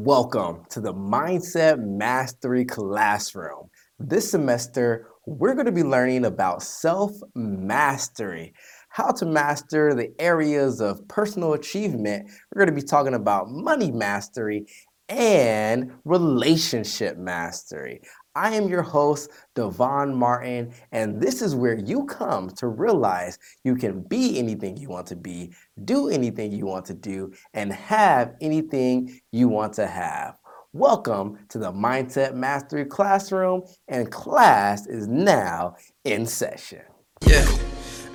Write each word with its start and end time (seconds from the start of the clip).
Welcome 0.00 0.62
to 0.70 0.80
the 0.80 0.94
Mindset 0.94 1.80
Mastery 1.84 2.64
Classroom. 2.64 3.68
This 3.98 4.30
semester, 4.30 5.08
we're 5.26 5.54
going 5.54 5.66
to 5.66 5.72
be 5.72 5.82
learning 5.82 6.24
about 6.24 6.62
self 6.62 7.10
mastery, 7.34 8.54
how 8.90 9.10
to 9.10 9.26
master 9.26 9.94
the 9.94 10.12
areas 10.20 10.80
of 10.80 11.06
personal 11.08 11.54
achievement. 11.54 12.30
We're 12.54 12.64
going 12.64 12.76
to 12.76 12.80
be 12.80 12.86
talking 12.86 13.14
about 13.14 13.50
money 13.50 13.90
mastery 13.90 14.66
and 15.08 15.90
relationship 16.04 17.18
mastery. 17.18 18.00
I 18.38 18.54
am 18.54 18.68
your 18.68 18.82
host, 18.82 19.32
Devon 19.56 20.14
Martin, 20.14 20.72
and 20.92 21.20
this 21.20 21.42
is 21.42 21.56
where 21.56 21.76
you 21.76 22.04
come 22.04 22.50
to 22.50 22.68
realize 22.68 23.36
you 23.64 23.74
can 23.74 24.02
be 24.02 24.38
anything 24.38 24.76
you 24.76 24.88
want 24.88 25.08
to 25.08 25.16
be, 25.16 25.52
do 25.84 26.08
anything 26.08 26.52
you 26.52 26.64
want 26.64 26.84
to 26.86 26.94
do, 26.94 27.32
and 27.54 27.72
have 27.72 28.36
anything 28.40 29.20
you 29.32 29.48
want 29.48 29.72
to 29.72 29.88
have. 29.88 30.36
Welcome 30.72 31.36
to 31.48 31.58
the 31.58 31.72
Mindset 31.72 32.34
Mastery 32.34 32.84
Classroom, 32.84 33.62
and 33.88 34.12
class 34.12 34.86
is 34.86 35.08
now 35.08 35.74
in 36.04 36.24
session. 36.24 36.82
Yeah. 37.26 37.67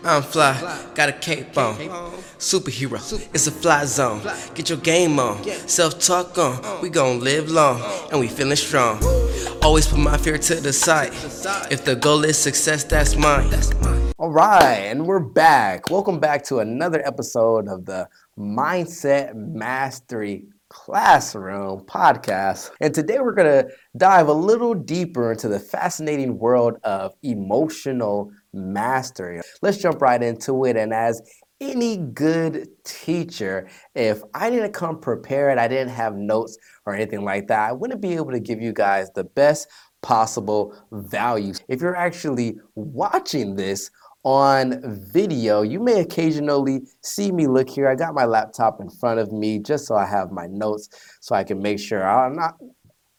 I'm 0.05 0.21
fly, 0.21 0.85
got 0.95 1.07
a 1.07 1.13
cape 1.13 1.57
on. 1.57 1.77
Superhero, 2.37 2.99
it's 3.33 3.47
a 3.47 3.51
fly 3.51 3.85
zone. 3.85 4.21
Get 4.53 4.67
your 4.67 4.79
game 4.79 5.17
on, 5.17 5.41
self 5.65 5.97
talk 5.97 6.37
on. 6.37 6.81
We 6.81 6.89
gon' 6.89 7.21
live 7.21 7.49
long, 7.49 7.81
and 8.11 8.19
we 8.19 8.27
feeling 8.27 8.57
strong. 8.57 9.01
Always 9.61 9.87
put 9.87 9.99
my 9.99 10.17
fear 10.17 10.37
to 10.37 10.55
the 10.55 10.73
side. 10.73 11.13
If 11.71 11.85
the 11.85 11.95
goal 11.95 12.25
is 12.25 12.37
success, 12.37 12.83
that's 12.83 13.15
mine. 13.15 13.49
All 14.19 14.29
right, 14.29 14.89
and 14.91 15.05
we're 15.05 15.21
back. 15.21 15.89
Welcome 15.89 16.19
back 16.19 16.43
to 16.45 16.59
another 16.59 17.01
episode 17.07 17.69
of 17.69 17.85
the 17.85 18.09
Mindset 18.37 19.33
Mastery 19.35 20.47
Classroom 20.67 21.85
podcast. 21.85 22.71
And 22.81 22.93
today 22.93 23.19
we're 23.19 23.31
going 23.31 23.63
to 23.63 23.71
dive 23.95 24.27
a 24.27 24.33
little 24.33 24.73
deeper 24.73 25.31
into 25.31 25.47
the 25.47 25.59
fascinating 25.59 26.39
world 26.39 26.77
of 26.83 27.13
emotional 27.21 28.31
mastery. 28.53 29.41
Let's 29.61 29.77
jump 29.77 30.01
right 30.01 30.21
into 30.21 30.65
it. 30.65 30.77
And 30.77 30.93
as 30.93 31.21
any 31.59 31.97
good 31.97 32.67
teacher, 32.83 33.69
if 33.95 34.21
I 34.33 34.49
didn't 34.49 34.73
come 34.73 34.99
prepared, 34.99 35.57
I 35.57 35.67
didn't 35.67 35.93
have 35.93 36.15
notes 36.15 36.57
or 36.85 36.93
anything 36.93 37.23
like 37.23 37.47
that, 37.47 37.69
I 37.69 37.71
wouldn't 37.71 38.01
be 38.01 38.13
able 38.15 38.31
to 38.31 38.39
give 38.39 38.61
you 38.61 38.73
guys 38.73 39.09
the 39.11 39.23
best 39.23 39.67
possible 40.01 40.77
value. 40.91 41.53
If 41.67 41.81
you're 41.81 41.95
actually 41.95 42.57
watching 42.75 43.55
this 43.55 43.89
on 44.23 44.81
video, 45.11 45.61
you 45.61 45.79
may 45.79 46.01
occasionally 46.01 46.81
see 47.01 47.31
me 47.31 47.47
look 47.47 47.69
here. 47.69 47.89
I 47.89 47.95
got 47.95 48.13
my 48.13 48.25
laptop 48.25 48.79
in 48.81 48.89
front 48.89 49.19
of 49.19 49.31
me 49.31 49.59
just 49.59 49.85
so 49.85 49.95
I 49.95 50.05
have 50.05 50.31
my 50.31 50.47
notes 50.47 50.89
so 51.21 51.35
I 51.35 51.43
can 51.43 51.61
make 51.61 51.79
sure 51.79 52.07
I'm 52.07 52.35
not 52.35 52.55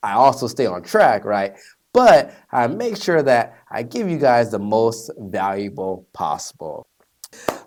I 0.04 0.12
also 0.12 0.46
stay 0.46 0.66
on 0.66 0.82
track, 0.82 1.24
right? 1.24 1.54
But 1.95 2.34
I 2.50 2.67
make 2.67 2.97
sure 2.97 3.23
that 3.23 3.56
I 3.70 3.84
give 3.84 4.11
you 4.11 4.19
guys 4.19 4.50
the 4.50 4.59
most 4.59 5.12
valuable 5.17 6.06
possible. 6.12 6.87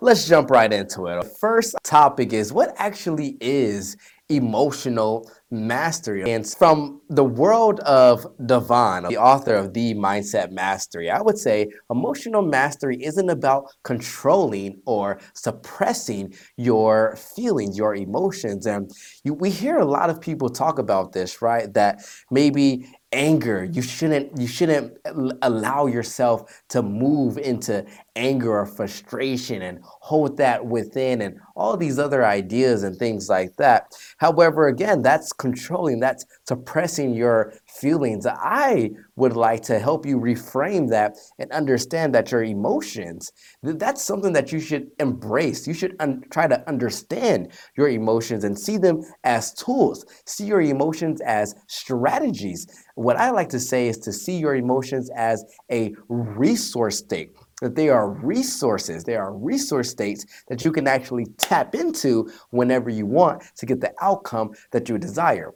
Let's 0.02 0.28
jump 0.28 0.52
right 0.52 0.72
into 0.72 1.08
it. 1.08 1.26
First 1.40 1.76
topic 1.84 2.34
is 2.34 2.54
what 2.54 2.76
actually 2.78 3.38
is 3.42 3.98
emotional 4.30 5.32
mastery. 5.50 6.30
And 6.30 6.46
from 6.46 7.02
the 7.10 7.24
world 7.24 7.80
of 7.82 8.28
Devon, 8.46 9.04
the 9.04 9.18
author 9.18 9.56
of 9.56 9.74
The 9.74 9.94
Mindset 9.94 10.52
Mastery, 10.52 11.10
I 11.10 11.22
would 11.22 11.38
say 11.38 11.70
emotional 11.90 12.42
mastery 12.42 13.02
isn't 13.02 13.30
about 13.30 13.72
controlling 13.84 14.82
or 14.86 15.20
suppressing 15.34 16.34
your 16.58 17.16
feelings, 17.16 17.78
your 17.78 17.96
emotions. 17.96 18.66
And 18.66 18.92
you, 19.24 19.34
we 19.34 19.50
hear 19.50 19.78
a 19.78 19.86
lot 19.86 20.10
of 20.10 20.20
people 20.20 20.50
talk 20.50 20.78
about 20.78 21.14
this, 21.14 21.42
right? 21.42 21.74
That 21.74 22.02
maybe 22.30 22.86
anger. 23.14 23.64
You 23.72 23.82
shouldn't 23.82 24.38
you 24.40 24.48
shouldn't 24.48 24.98
allow 25.42 25.86
yourself 25.86 26.64
to 26.70 26.82
move 26.82 27.38
into 27.38 27.86
anger 28.16 28.52
or 28.52 28.66
frustration 28.66 29.62
and 29.62 29.80
hold 29.84 30.38
that 30.38 30.66
within 30.66 31.22
and 31.22 31.40
all 31.56 31.78
these 31.78 32.00
other 32.00 32.26
ideas 32.26 32.84
and 32.84 32.98
things 32.98 33.30
like 33.30 33.56
that. 33.58 33.96
However 34.18 34.68
again 34.68 35.02
that's 35.02 35.32
controlling 35.32 36.00
that's 36.00 36.26
suppressing 36.48 37.14
your 37.14 37.54
feelings. 37.68 38.26
I 38.26 38.92
would 39.16 39.36
like 39.38 39.62
to 39.64 39.80
help 39.80 40.06
you 40.06 40.20
reframe 40.20 40.90
that 40.90 41.16
and 41.40 41.52
understand 41.52 42.14
that 42.16 42.32
your 42.32 42.44
emotions 42.44 43.32
that's 43.64 44.04
something 44.04 44.34
that 44.34 44.52
you 44.52 44.60
should 44.60 44.88
embrace. 45.00 45.68
You 45.68 45.74
should 45.74 45.96
un- 46.00 46.24
try 46.32 46.48
to 46.48 46.68
understand 46.68 47.52
your 47.76 47.90
emotions 47.90 48.44
and 48.44 48.58
see 48.58 48.78
them 48.78 49.02
as 49.24 49.54
tools. 49.54 50.06
See 50.26 50.46
your 50.46 50.62
emotions 50.62 51.22
as 51.22 51.56
strategies 51.68 52.68
what 52.98 53.16
I 53.16 53.30
like 53.30 53.50
to 53.50 53.60
say 53.60 53.88
is 53.88 54.00
to 54.00 54.12
see 54.12 54.38
your 54.38 54.56
emotions 54.56 55.12
as 55.16 55.46
a 55.72 55.94
resource 56.10 56.98
state 56.98 57.36
that 57.62 57.76
they 57.76 57.90
are 57.90 58.10
resources, 58.10 59.04
they 59.04 59.16
are 59.16 59.34
resource 59.34 59.90
states 59.90 60.26
that 60.48 60.66
you 60.66 60.72
can 60.72 60.88
actually 60.88 61.26
tap 61.38 61.76
into 61.76 62.32
whenever 62.50 62.90
you 62.90 63.06
want 63.06 63.44
to 63.58 63.66
get 63.68 63.82
the 63.82 63.94
outcome 64.02 64.52
that 64.72 64.90
you 64.90 64.98
desire. 64.98 65.54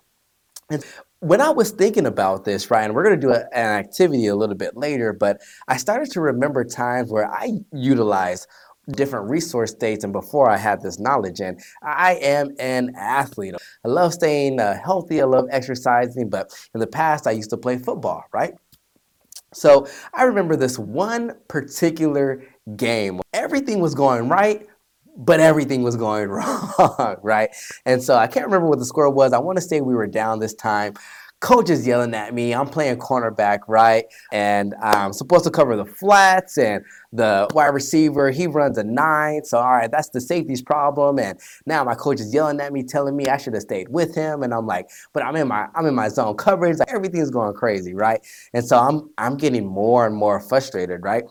And 0.69 0.85
when 1.19 1.41
I 1.41 1.50
was 1.50 1.72
thinking 1.72 2.06
about 2.06 2.46
this, 2.46 2.69
Ryan, 2.69 2.94
we're 2.94 3.03
going 3.03 3.19
to 3.19 3.28
do 3.28 3.34
a, 3.34 3.44
an 3.53 3.80
activity 3.80 4.28
a 4.28 4.35
little 4.35 4.56
bit 4.56 4.78
later, 4.78 5.12
but 5.12 5.41
I 5.68 5.78
started 5.78 6.12
to 6.12 6.22
remember 6.22 6.63
times 6.63 7.12
where 7.12 7.31
I 7.31 7.59
utilized 7.74 8.47
different 8.90 9.30
resource 9.30 9.72
states 9.72 10.03
and 10.03 10.14
before 10.14 10.50
I 10.50 10.58
had 10.58 10.81
this 10.81 11.00
knowledge. 11.00 11.40
And 11.40 11.59
I 11.84 12.16
am 12.16 12.56
an 12.59 12.94
athlete. 12.96 13.56
I 13.86 13.88
love 13.88 14.14
staying 14.14 14.59
uh, 14.59 14.80
healthy. 14.84 15.22
I 15.22 15.25
love 15.25 15.46
exercising. 15.52 16.30
But 16.30 16.52
in 16.74 16.80
the 16.80 16.88
past, 16.88 17.28
I 17.28 17.31
used 17.31 17.50
to 17.52 17.58
play 17.58 17.78
football, 17.78 18.24
right? 18.34 18.53
So 19.53 19.88
I 20.14 20.24
remember 20.24 20.56
this 20.56 20.80
one 20.80 21.36
particular 21.47 22.44
game. 22.78 23.22
Everything 23.34 23.81
was 23.81 23.94
going 23.94 24.30
right, 24.30 24.66
but 25.18 25.40
everything 25.40 25.84
was 25.84 25.98
going 25.98 26.30
wrong, 26.30 27.18
right? 27.22 27.50
And 27.86 28.02
so 28.02 28.16
I 28.16 28.28
can't 28.28 28.46
remember 28.46 28.68
what 28.68 28.80
the 28.80 28.86
score 28.86 29.09
was. 29.09 29.34
I 29.34 29.40
want 29.40 29.58
to 29.58 29.62
say 29.62 29.81
we 29.81 29.94
were 29.94 30.08
down 30.08 30.40
this 30.40 30.53
time 30.53 30.94
coach 31.41 31.69
is 31.69 31.85
yelling 31.85 32.13
at 32.13 32.34
me. 32.34 32.53
I'm 32.53 32.68
playing 32.68 32.97
cornerback, 32.97 33.59
right? 33.68 34.06
And 34.31 34.74
I'm 34.81 35.12
supposed 35.12 35.44
to 35.44 35.52
cover 35.52 35.75
the 35.75 35.85
flats 35.85 36.57
and 36.57 36.85
the 37.12 37.47
wide 37.53 37.74
receiver, 37.74 38.31
he 38.31 38.47
runs 38.47 38.78
a 38.78 38.84
nine. 38.84 39.44
So, 39.44 39.57
all 39.57 39.74
right, 39.74 39.91
that's 39.91 40.09
the 40.09 40.22
safety's 40.22 40.62
problem. 40.62 41.19
And 41.19 41.40
now 41.66 41.84
my 41.84 41.96
coach 41.96 42.22
is 42.22 42.34
yelling 42.34 42.62
at 42.62 42.72
me, 42.72 42.84
telling 42.84 43.18
me 43.18 43.25
I 43.28 43.38
should 43.38 43.53
have 43.53 43.63
stayed 43.63 43.90
with 43.90 44.16
him. 44.16 44.44
And 44.44 44.53
I'm 44.53 44.66
like, 44.66 44.90
but 45.13 45.24
I'm 45.24 45.35
in 45.35 45.47
my 45.47 45.68
I'm 45.75 45.85
in 45.85 45.96
my 45.96 46.07
zone 46.07 46.38
coverage. 46.38 46.78
Like 46.78 46.94
everything's 46.94 47.31
going 47.31 47.53
crazy, 47.53 47.94
right? 47.94 48.25
And 48.53 48.63
so 48.63 48.78
I'm 48.78 49.09
I'm 49.18 49.35
getting 49.35 49.66
more 49.66 50.06
and 50.06 50.16
more 50.16 50.40
frustrated, 50.40 51.03
right? 51.03 51.24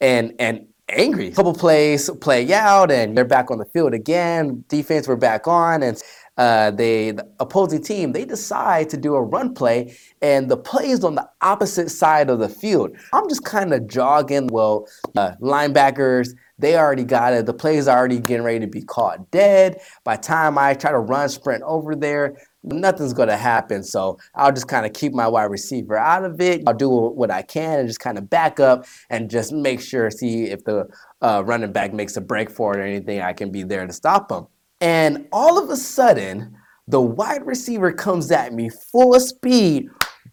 And 0.00 0.34
and 0.38 0.66
angry. 0.88 1.30
Couple 1.30 1.54
plays 1.54 2.10
play 2.20 2.52
out 2.52 2.90
and 2.90 3.16
they're 3.16 3.24
back 3.24 3.50
on 3.50 3.58
the 3.58 3.64
field 3.66 3.94
again. 3.94 4.64
Defense 4.68 5.08
we're 5.08 5.16
back 5.16 5.46
on 5.48 5.82
and 5.82 6.00
uh, 6.38 6.70
they 6.70 7.10
the 7.10 7.28
opposing 7.40 7.82
team 7.82 8.12
they 8.12 8.24
decide 8.24 8.88
to 8.88 8.96
do 8.96 9.14
a 9.14 9.22
run 9.22 9.54
play 9.54 9.94
and 10.22 10.50
the 10.50 10.56
play 10.56 10.88
is 10.88 11.04
on 11.04 11.14
the 11.14 11.28
opposite 11.42 11.90
side 11.90 12.30
of 12.30 12.38
the 12.38 12.48
field. 12.48 12.96
I'm 13.12 13.28
just 13.28 13.44
kind 13.44 13.74
of 13.74 13.86
jogging. 13.86 14.46
Well 14.46 14.86
uh, 15.16 15.32
linebackers 15.40 16.30
they 16.58 16.76
already 16.76 17.04
got 17.04 17.32
it. 17.32 17.46
The 17.46 17.54
play 17.54 17.76
is 17.76 17.88
already 17.88 18.20
getting 18.20 18.44
ready 18.44 18.60
to 18.60 18.66
be 18.66 18.82
caught 18.82 19.30
dead. 19.30 19.80
By 20.04 20.16
time 20.16 20.56
i 20.56 20.74
try 20.74 20.90
to 20.90 20.98
run 20.98 21.28
sprint 21.28 21.62
over 21.64 21.94
there 21.94 22.36
nothing's 22.64 23.12
going 23.12 23.28
to 23.28 23.36
happen. 23.36 23.82
So 23.82 24.18
i'll 24.34 24.52
just 24.52 24.68
kind 24.68 24.86
of 24.86 24.94
keep 24.94 25.12
my 25.12 25.28
wide 25.28 25.44
receiver 25.50 25.98
out 25.98 26.24
of 26.24 26.40
it. 26.40 26.62
I'll 26.66 26.74
do 26.74 26.88
what 26.88 27.30
i 27.30 27.42
can 27.42 27.80
and 27.80 27.88
just 27.88 28.00
kind 28.00 28.16
of 28.16 28.30
back 28.30 28.58
up 28.58 28.86
and 29.10 29.28
just 29.28 29.52
make 29.52 29.80
sure 29.80 30.10
see 30.10 30.44
if 30.44 30.64
the 30.64 30.86
uh, 31.20 31.42
running 31.44 31.72
back 31.72 31.92
makes 31.92 32.16
a 32.16 32.20
break 32.20 32.50
for 32.50 32.74
it 32.74 32.80
or 32.80 32.84
anything 32.84 33.20
i 33.20 33.32
can 33.32 33.50
be 33.50 33.62
there 33.62 33.86
to 33.86 33.92
stop 33.92 34.28
them 34.28 34.46
and 34.82 35.28
all 35.32 35.62
of 35.62 35.70
a 35.70 35.76
sudden, 35.76 36.56
the 36.88 37.00
wide 37.00 37.46
receiver 37.46 37.92
comes 37.92 38.32
at 38.32 38.52
me 38.52 38.68
full 38.68 39.18
speed, 39.20 39.88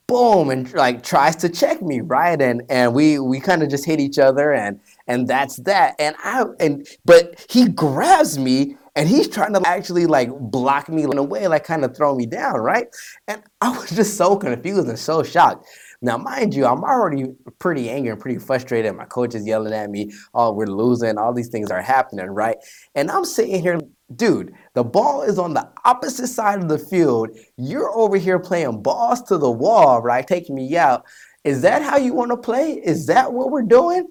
boom, 0.08 0.50
and 0.50 0.74
like 0.74 1.04
tries 1.04 1.36
to 1.38 1.50
check 1.50 1.84
me, 1.84 2.02
right? 2.02 2.42
And 2.42 2.64
and 2.68 2.94
we 2.94 3.20
we 3.20 3.40
kind 3.40 3.62
of 3.62 3.70
just 3.70 3.86
hit 3.86 4.00
each 4.00 4.18
other, 4.18 4.52
and 4.52 4.80
and 5.08 5.28
that's 5.28 5.58
that. 5.58 5.96
And 6.00 6.16
I 6.24 6.46
and 6.60 6.88
but 7.06 7.46
he 7.48 7.70
grabs 7.70 8.40
me 8.40 8.76
and 8.96 9.08
he's 9.08 9.30
trying 9.30 9.54
to 9.54 9.62
actually 9.66 10.08
like 10.08 10.30
block 10.40 10.90
me 10.90 11.04
in 11.04 11.18
a 11.18 11.24
way, 11.24 11.48
like 11.48 11.64
kind 11.64 11.86
of 11.86 11.96
throw 11.96 12.16
me 12.16 12.26
down, 12.26 12.56
right? 12.56 12.88
And 13.28 13.44
I 13.62 13.70
was 13.70 13.92
just 13.92 14.18
so 14.18 14.36
confused 14.36 14.90
and 14.90 14.98
so 14.98 15.22
shocked. 15.22 15.68
Now, 16.02 16.18
mind 16.18 16.56
you, 16.56 16.66
I'm 16.66 16.84
already 16.84 17.26
pretty 17.60 17.90
angry 17.90 18.12
and 18.12 18.20
pretty 18.20 18.40
frustrated. 18.40 18.96
My 18.96 19.06
coach 19.06 19.36
is 19.36 19.46
yelling 19.46 19.74
at 19.74 19.90
me, 19.90 20.12
oh, 20.34 20.54
we're 20.54 20.66
losing, 20.66 21.18
all 21.18 21.34
these 21.34 21.50
things 21.50 21.70
are 21.72 21.82
happening, 21.82 22.28
right? 22.28 22.58
And 22.96 23.12
I'm 23.12 23.26
sitting 23.26 23.62
here 23.62 23.80
dude, 24.16 24.54
the 24.74 24.84
ball 24.84 25.22
is 25.24 25.38
on 25.38 25.54
the 25.54 25.70
opposite 25.86 26.28
side 26.28 26.60
of 26.60 26.70
the 26.70 26.80
field. 26.80 27.30
You're 27.58 27.92
over 27.92 28.18
here 28.18 28.40
playing 28.40 28.82
balls 28.82 29.22
to 29.24 29.38
the 29.38 29.52
wall, 29.52 30.02
right? 30.02 30.28
Taking 30.28 30.56
me 30.56 30.78
out. 30.78 31.06
Is 31.44 31.62
that 31.62 31.82
how 31.82 31.98
you 31.98 32.14
want 32.14 32.32
to 32.32 32.38
play? 32.38 32.74
Is 32.74 33.06
that 33.08 33.32
what 33.32 33.52
we're 33.52 33.62
doing? 33.62 34.10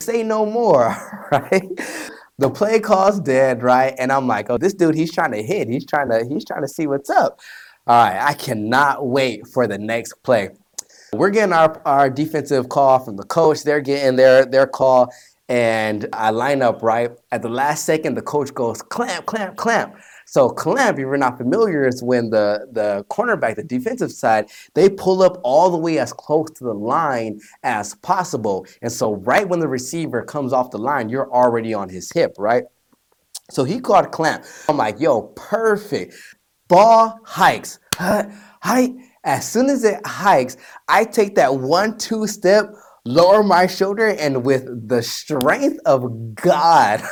Say 0.00 0.22
no 0.22 0.46
more, 0.46 0.96
right? 1.32 1.68
The 2.38 2.50
play 2.50 2.80
call's 2.80 3.20
dead, 3.20 3.62
right? 3.62 3.94
And 3.98 4.10
I'm 4.10 4.26
like, 4.26 4.50
oh, 4.50 4.58
this 4.58 4.74
dude, 4.74 4.94
he's 4.94 5.12
trying 5.12 5.32
to 5.32 5.42
hit. 5.42 5.68
He's 5.68 5.86
trying 5.86 6.08
to, 6.10 6.26
he's 6.28 6.44
trying 6.44 6.62
to 6.62 6.68
see 6.68 6.86
what's 6.86 7.10
up. 7.10 7.40
All 7.86 8.04
right, 8.04 8.20
I 8.20 8.34
cannot 8.34 9.06
wait 9.06 9.46
for 9.46 9.66
the 9.66 9.78
next 9.78 10.14
play. 10.22 10.50
We're 11.12 11.30
getting 11.30 11.52
our, 11.52 11.80
our 11.84 12.08
defensive 12.08 12.68
call 12.68 13.00
from 13.00 13.16
the 13.16 13.24
coach. 13.24 13.64
They're 13.64 13.80
getting 13.80 14.16
their, 14.16 14.44
their 14.44 14.66
call, 14.66 15.12
and 15.50 16.06
I 16.12 16.30
line 16.30 16.62
up 16.62 16.80
right. 16.80 17.10
At 17.32 17.42
the 17.42 17.48
last 17.48 17.84
second, 17.84 18.14
the 18.14 18.22
coach 18.22 18.54
goes, 18.54 18.82
clamp, 18.82 19.26
clamp, 19.26 19.56
clamp. 19.56 19.96
So 20.24 20.48
clamp, 20.48 20.96
if 20.96 21.00
you're 21.00 21.16
not 21.16 21.38
familiar, 21.38 21.88
is 21.88 22.04
when 22.04 22.30
the, 22.30 22.68
the 22.70 23.04
cornerback, 23.10 23.56
the 23.56 23.64
defensive 23.64 24.12
side, 24.12 24.48
they 24.74 24.88
pull 24.88 25.24
up 25.24 25.40
all 25.42 25.68
the 25.68 25.76
way 25.76 25.98
as 25.98 26.12
close 26.12 26.52
to 26.52 26.64
the 26.64 26.72
line 26.72 27.40
as 27.64 27.96
possible. 27.96 28.64
And 28.80 28.92
so 28.92 29.16
right 29.16 29.46
when 29.46 29.58
the 29.58 29.66
receiver 29.66 30.22
comes 30.22 30.52
off 30.52 30.70
the 30.70 30.78
line, 30.78 31.08
you're 31.08 31.30
already 31.32 31.74
on 31.74 31.88
his 31.88 32.12
hip, 32.12 32.36
right? 32.38 32.62
So 33.50 33.64
he 33.64 33.80
caught 33.80 34.12
clamp. 34.12 34.44
I'm 34.68 34.76
like, 34.76 35.00
yo, 35.00 35.22
perfect. 35.34 36.14
Ball 36.68 37.18
hikes. 37.24 37.80
Height. 37.96 38.94
As 39.24 39.50
soon 39.50 39.68
as 39.68 39.82
it 39.82 40.00
hikes, 40.06 40.56
I 40.86 41.04
take 41.04 41.34
that 41.34 41.56
one, 41.56 41.98
two 41.98 42.28
step 42.28 42.72
lower 43.04 43.42
my 43.42 43.66
shoulder 43.66 44.08
and 44.08 44.44
with 44.44 44.88
the 44.88 45.02
strength 45.02 45.78
of 45.86 46.34
God, 46.34 47.02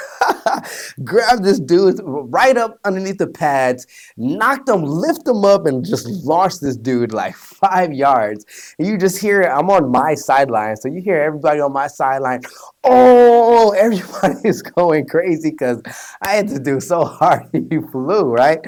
grab 1.05 1.43
this 1.43 1.59
dude 1.61 2.01
right 2.05 2.57
up 2.57 2.79
underneath 2.85 3.19
the 3.19 3.27
pads, 3.27 3.87
knocked 4.17 4.69
him, 4.69 4.83
lift 4.83 5.27
him 5.27 5.45
up, 5.45 5.67
and 5.67 5.85
just 5.85 6.07
launched 6.25 6.61
this 6.61 6.77
dude 6.77 7.13
like 7.13 7.35
five 7.35 7.93
yards. 7.93 8.75
And 8.79 8.87
you 8.89 8.99
just 8.99 9.19
hear. 9.19 9.43
I'm 9.43 9.71
on 9.71 9.91
my 9.91 10.15
sideline, 10.15 10.77
so 10.77 10.89
you 10.89 11.01
hear 11.01 11.21
everybody 11.21 11.61
on 11.61 11.73
my 11.73 11.87
sideline. 11.87 12.43
Oh, 12.91 13.73
everybody 13.73 14.37
is 14.49 14.63
going 14.63 15.07
crazy 15.07 15.51
because 15.51 15.83
I 16.23 16.31
had 16.37 16.49
to 16.49 16.59
do 16.59 16.81
so 16.81 17.05
hard. 17.05 17.43
He 17.53 17.79
flew, 17.93 18.23
right? 18.33 18.61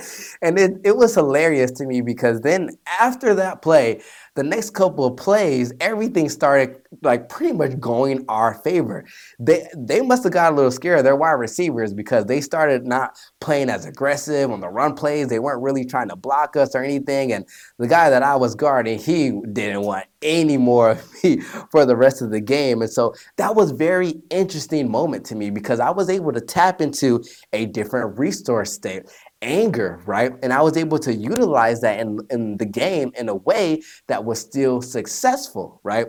And 0.43 0.59
it, 0.59 0.73
it 0.85 0.97
was 0.97 1.15
hilarious 1.15 1.71
to 1.73 1.87
me 1.87 2.03
because 2.03 2.41
then 2.43 2.71
after 3.01 3.35
that 3.37 3.63
play, 3.63 4.03
the 4.35 4.43
next 4.43 4.71
couple 4.71 5.07
of 5.07 5.17
plays, 5.17 5.73
everything 5.81 6.29
started 6.29 6.77
like 7.03 7.29
pretty 7.31 7.53
much 7.55 7.81
going 7.81 8.25
our 8.29 8.55
favor. 8.63 9.07
They 9.39 9.67
they 9.77 10.03
must 10.03 10.23
have 10.25 10.33
got 10.33 10.53
a 10.53 10.57
little 10.57 10.71
scared. 10.71 10.99
of 10.99 11.05
Their 11.05 11.17
wide 11.17 11.33
receivers 11.33 11.95
because 11.95 12.27
they 12.27 12.41
started 12.41 12.87
not 12.87 13.19
playing 13.41 13.71
as 13.71 13.87
aggressive 13.87 14.51
on 14.51 14.61
the 14.61 14.69
run 14.69 14.95
plays. 14.95 15.29
They 15.29 15.39
weren't 15.39 15.63
really 15.63 15.85
trying 15.85 16.09
to 16.11 16.17
block 16.17 16.57
us 16.57 16.75
or 16.75 16.85
anything. 16.85 17.33
And 17.33 17.47
the 17.79 17.89
guy 17.89 18.11
that 18.11 18.23
I 18.23 18.37
was 18.37 18.55
guarding, 18.55 18.99
he 18.99 19.33
didn't 19.53 19.83
want 19.83 20.05
any 20.23 20.57
more 20.57 20.91
of 20.91 21.25
me 21.25 21.41
for 21.71 21.87
the 21.87 21.97
rest 21.97 22.23
of 22.23 22.31
the 22.31 22.41
game. 22.41 22.83
And 22.83 22.91
so 22.91 23.15
that 23.37 23.55
was 23.55 23.71
very 23.71 24.15
interesting 24.31 24.91
moment 24.91 25.25
to 25.27 25.35
me 25.35 25.51
because 25.51 25.81
I 25.81 25.91
was 25.91 26.11
able 26.11 26.33
to 26.33 26.41
tap 26.41 26.81
into 26.81 27.23
a 27.53 27.67
different 27.67 28.19
resource 28.19 28.73
state 28.73 29.05
anger, 29.43 30.01
right? 30.07 30.33
And 30.43 30.53
I 30.53 30.61
was 30.63 30.77
able 30.77 30.99
to 31.01 31.15
utilize 31.15 31.81
that 31.81 32.01
in, 32.01 32.19
in 32.31 32.57
the 32.59 32.67
game 32.67 33.13
in 33.19 33.29
a 33.29 33.35
way 33.35 33.83
that 34.07 34.25
was 34.25 34.39
still 34.39 34.83
successful, 34.83 35.81
right? 35.83 36.09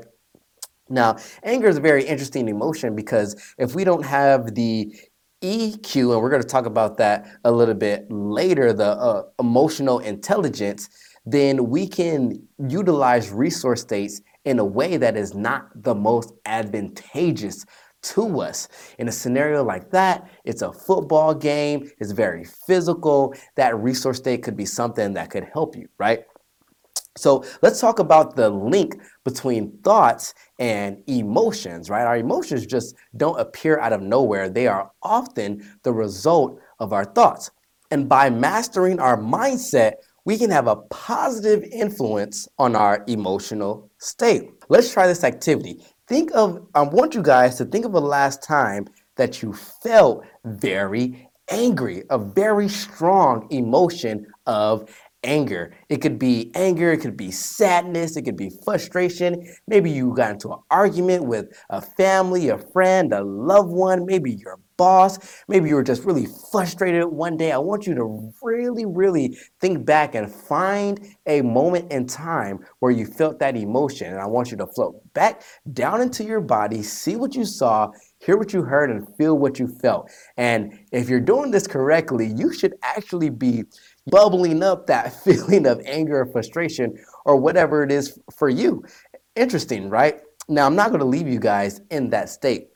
Now, 0.90 1.18
anger 1.44 1.70
is 1.70 1.78
a 1.78 1.82
very 1.82 2.04
interesting 2.04 2.50
emotion 2.50 2.96
because 2.96 3.42
if 3.58 3.74
we 3.76 3.86
don't 3.86 4.06
have 4.06 4.56
the 4.56 4.94
EQ, 5.42 6.14
and 6.14 6.22
we're 6.22 6.30
going 6.30 6.42
to 6.42 6.48
talk 6.48 6.66
about 6.66 6.98
that 6.98 7.26
a 7.46 7.52
little 7.52 7.74
bit 7.74 8.12
later, 8.12 8.74
the 8.74 8.92
uh, 8.92 9.24
emotional 9.40 10.00
intelligence, 10.00 10.90
then 11.26 11.70
we 11.70 11.88
can 11.88 12.48
utilize 12.68 13.32
resource 13.32 13.82
states 13.82 14.22
in 14.46 14.60
a 14.60 14.66
way 14.66 14.98
that 14.98 15.16
is 15.16 15.34
not 15.34 15.70
the 15.76 15.94
most 15.94 16.34
advantageous 16.46 17.66
to 18.02 18.42
us. 18.42 18.68
In 18.98 19.08
a 19.08 19.12
scenario 19.12 19.64
like 19.64 19.92
that, 19.92 20.30
it's 20.44 20.64
a 20.64 20.74
football 20.74 21.36
game, 21.36 21.90
it's 22.00 22.12
very 22.12 22.44
physical. 22.44 23.36
That 23.56 23.78
resource 23.78 24.18
state 24.18 24.44
could 24.44 24.58
be 24.58 24.66
something 24.66 25.14
that 25.14 25.30
could 25.30 25.48
help 25.54 25.76
you, 25.76 25.88
right? 26.00 26.24
So 27.18 27.44
let's 27.62 27.82
talk 27.82 28.00
about 28.00 28.36
the 28.36 28.50
link 28.50 28.96
between 29.26 29.78
thoughts 29.84 30.34
and 30.60 31.04
emotions, 31.08 31.90
right? 31.90 32.06
Our 32.06 32.18
emotions 32.18 32.66
just 32.66 32.96
don't 33.18 33.40
appear 33.40 33.80
out 33.80 33.94
of 33.94 34.02
nowhere. 34.02 34.50
They 34.50 34.68
are 34.68 34.92
often 35.04 35.62
the 35.84 35.92
result 35.92 36.60
of 36.80 36.94
our 36.94 37.06
thoughts. 37.06 37.52
And 37.92 38.08
by 38.08 38.30
mastering 38.30 39.00
our 39.00 39.18
mindset, 39.18 39.96
we 40.26 40.38
can 40.38 40.50
have 40.50 40.68
a 40.68 40.76
positive 40.76 41.64
influence 41.64 42.48
on 42.58 42.76
our 42.76 43.04
emotional 43.08 43.90
state. 44.00 44.52
Let's 44.70 44.94
try 44.94 45.08
this 45.08 45.24
activity 45.24 45.84
think 46.12 46.30
of, 46.36 46.68
I 46.76 46.82
want 46.82 47.16
you 47.16 47.22
guys 47.22 47.56
to 47.56 47.64
think 47.64 47.86
of 47.86 47.94
the 47.94 48.02
last 48.02 48.44
time 48.44 48.86
that 49.16 49.42
you 49.42 49.54
felt 49.54 50.26
very 50.44 51.30
angry, 51.50 52.04
a 52.10 52.18
very 52.18 52.68
strong 52.68 53.48
emotion 53.50 54.28
of 54.46 54.94
anger. 55.24 55.74
It 55.88 56.02
could 56.02 56.20
be 56.20 56.52
anger, 56.54 56.92
it 56.92 56.98
could 56.98 57.16
be 57.16 57.32
sadness, 57.32 58.18
it 58.18 58.24
could 58.24 58.36
be 58.36 58.52
frustration. 58.66 59.42
Maybe 59.70 59.90
you 59.90 60.14
got 60.14 60.32
into 60.32 60.52
an 60.52 60.60
argument 60.70 61.24
with 61.24 61.58
a 61.70 61.82
family, 61.82 62.50
a 62.50 62.58
friend, 62.58 63.14
a 63.14 63.24
loved 63.24 63.70
one, 63.70 64.06
maybe 64.06 64.34
your 64.34 64.60
boss. 64.82 65.44
Maybe 65.48 65.70
you 65.70 65.76
were 65.76 65.84
just 65.84 66.06
really 66.06 66.28
frustrated 66.52 67.06
one 67.06 67.38
day. 67.38 67.52
I 67.52 67.60
want 67.60 67.86
you 67.86 67.94
to 67.94 68.34
really, 68.42 68.84
really 68.84 69.38
think 69.60 69.86
back 69.86 70.16
and 70.16 70.34
find 70.34 71.00
a 71.28 71.44
moment 71.44 71.92
in 71.92 72.08
time 72.08 72.66
where 72.80 72.92
you 72.92 73.06
felt 73.06 73.38
that 73.38 73.56
emotion. 73.56 74.08
And 74.08 74.20
I 74.20 74.26
want 74.26 74.50
you 74.50 74.58
to 74.58 74.66
float 74.66 74.96
back 75.14 75.44
down 75.72 76.02
into 76.02 76.24
your 76.24 76.42
body, 76.42 76.82
see 76.82 77.16
what 77.16 77.36
you 77.36 77.46
saw, 77.46 77.92
hear 78.26 78.38
what 78.38 78.54
you 78.54 78.64
heard, 78.64 78.90
and 78.90 79.08
feel 79.18 79.38
what 79.38 79.60
you 79.60 79.68
felt. 79.68 80.10
And 80.36 80.80
if 80.92 81.08
you're 81.10 81.20
doing 81.20 81.52
this 81.52 81.68
correctly, 81.68 82.34
you 82.36 82.52
should 82.52 82.74
actually 82.82 83.30
be 83.30 83.66
bubbling 84.08 84.64
up 84.64 84.88
that 84.88 85.14
feeling 85.24 85.68
of 85.68 85.80
anger 85.86 86.22
or 86.22 86.26
frustration 86.26 86.98
or 87.24 87.36
whatever 87.36 87.84
it 87.84 87.92
is 87.92 88.18
for 88.36 88.50
you. 88.50 88.84
Interesting, 89.36 89.92
right? 89.92 90.22
Now, 90.50 90.66
I'm 90.66 90.76
not 90.76 90.88
going 90.88 91.02
to 91.02 91.06
leave 91.06 91.28
you 91.28 91.40
guys 91.40 91.82
in 91.92 92.10
that 92.10 92.30
state. 92.30 92.71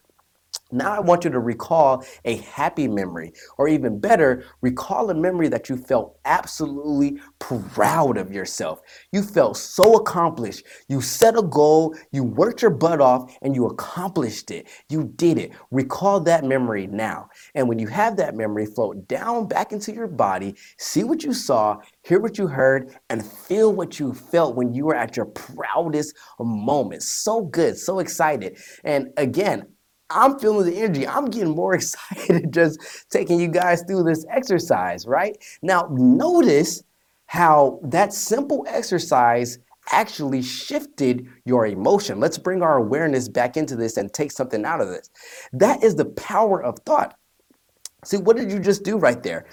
Now 0.72 0.94
I 0.96 1.00
want 1.00 1.24
you 1.24 1.30
to 1.30 1.40
recall 1.40 2.04
a 2.26 2.38
happy 2.38 2.88
memory, 2.88 3.34
or 3.58 3.68
even 3.68 4.00
better, 4.00 4.46
recall 4.62 5.10
a 5.10 5.14
memory 5.14 5.48
that 5.50 5.70
you 5.70 5.78
felt 5.78 6.18
absolutely 6.26 7.20
proud 7.38 8.18
of 8.18 8.32
yourself. 8.32 8.82
You 9.12 9.22
felt 9.22 9.58
so 9.58 9.94
accomplished. 9.96 10.66
You 10.88 11.02
set 11.02 11.38
a 11.38 11.44
goal, 11.44 11.96
you 12.12 12.24
worked 12.24 12.64
your 12.64 12.72
butt 12.72 13.00
off, 13.00 13.38
and 13.44 13.56
you 13.56 13.68
accomplished 13.68 14.50
it. 14.50 14.68
You 14.90 15.12
did 15.16 15.38
it. 15.38 15.52
Recall 15.70 16.20
that 16.22 16.44
memory 16.44 16.88
now. 16.88 17.30
And 17.54 17.70
when 17.70 17.78
you 17.78 17.88
have 17.88 18.18
that 18.18 18.36
memory, 18.36 18.66
float 18.66 19.08
down 19.08 19.48
back 19.48 19.72
into 19.72 19.94
your 19.94 20.08
body, 20.08 20.56
see 20.80 21.04
what 21.04 21.24
you 21.24 21.34
saw, 21.34 21.78
hear 22.02 22.20
what 22.20 22.40
you 22.40 22.48
heard, 22.48 22.96
and 23.10 23.26
feel 23.26 23.72
what 23.72 24.00
you 24.00 24.14
felt 24.14 24.56
when 24.56 24.74
you 24.74 24.86
were 24.86 24.96
at 24.96 25.16
your 25.16 25.28
proudest 25.28 26.16
moment. 26.40 27.04
So 27.04 27.42
good, 27.42 27.78
so 27.78 28.00
excited. 28.00 28.58
And 28.84 29.14
again, 29.18 29.68
I'm 30.10 30.40
feeling 30.40 30.66
the 30.66 30.78
energy. 30.78 31.08
I'm 31.08 31.26
getting 31.26 31.56
more 31.56 31.74
excited 31.76 32.06
just 32.54 32.80
taking 33.10 33.40
you 33.40 33.48
guys 33.48 33.84
through 33.84 34.04
this 34.04 34.26
exercise, 34.30 35.08
right? 35.08 35.38
Now, 35.62 35.88
notice 35.92 36.84
how 37.28 37.80
that 37.84 38.14
simple 38.14 38.66
exercise 38.70 39.60
actually 39.92 40.42
shifted 40.42 41.28
your 41.46 41.68
emotion. 41.68 42.20
Let's 42.20 42.38
bring 42.38 42.62
our 42.62 42.78
awareness 42.78 43.30
back 43.30 43.58
into 43.58 43.76
this 43.76 43.98
and 43.98 44.12
take 44.14 44.32
something 44.32 44.66
out 44.66 44.82
of 44.82 44.88
this. 44.88 45.10
That 45.54 45.84
is 45.84 45.96
the 45.96 46.06
power 46.06 46.64
of 46.64 46.80
thought. 46.86 47.16
See, 48.04 48.18
what 48.18 48.38
did 48.38 48.52
you 48.52 48.60
just 48.60 48.84
do 48.84 48.98
right 48.98 49.22
there? 49.24 49.46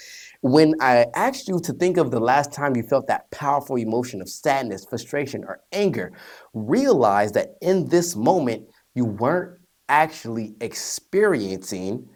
When 0.42 0.74
I 0.80 1.06
asked 1.14 1.48
you 1.48 1.58
to 1.60 1.72
think 1.72 1.96
of 1.96 2.10
the 2.10 2.20
last 2.20 2.52
time 2.52 2.76
you 2.76 2.82
felt 2.82 3.06
that 3.06 3.30
powerful 3.30 3.76
emotion 3.76 4.20
of 4.20 4.28
sadness, 4.28 4.84
frustration, 4.84 5.44
or 5.44 5.60
anger, 5.72 6.12
realize 6.52 7.32
that 7.32 7.56
in 7.62 7.88
this 7.88 8.14
moment, 8.14 8.68
you 8.94 9.06
weren't 9.06 9.58
actually 9.92 10.56
experiencing 10.62 12.08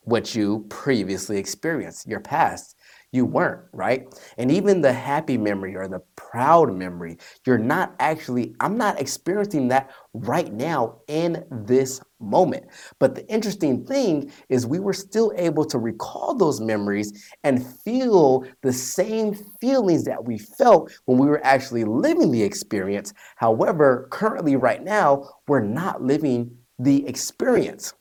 what 0.00 0.34
you 0.34 0.66
previously 0.68 1.38
experienced, 1.38 2.08
your 2.08 2.20
past. 2.20 2.76
You 3.12 3.24
weren't, 3.24 3.62
right? 3.72 4.12
And 4.38 4.50
even 4.50 4.80
the 4.80 4.92
happy 4.92 5.38
memory 5.38 5.76
or 5.76 5.86
the 5.86 6.02
proud 6.16 6.74
memory, 6.74 7.18
you're 7.46 7.56
not 7.56 7.94
actually, 8.00 8.56
I'm 8.58 8.76
not 8.76 9.00
experiencing 9.00 9.68
that 9.68 9.92
right 10.12 10.52
now 10.52 11.02
in 11.06 11.44
this 11.52 12.00
moment. 12.18 12.64
But 12.98 13.14
the 13.14 13.24
interesting 13.28 13.86
thing 13.86 14.32
is, 14.48 14.66
we 14.66 14.80
were 14.80 14.92
still 14.92 15.32
able 15.36 15.64
to 15.66 15.78
recall 15.78 16.34
those 16.34 16.60
memories 16.60 17.30
and 17.44 17.64
feel 17.84 18.44
the 18.62 18.72
same 18.72 19.36
feelings 19.60 20.04
that 20.06 20.24
we 20.24 20.36
felt 20.36 20.90
when 21.04 21.16
we 21.16 21.28
were 21.28 21.46
actually 21.46 21.84
living 21.84 22.32
the 22.32 22.42
experience. 22.42 23.12
However, 23.36 24.08
currently, 24.10 24.56
right 24.56 24.82
now, 24.82 25.28
we're 25.46 25.60
not 25.60 26.02
living 26.02 26.50
the 26.78 27.06
experience. 27.06 27.94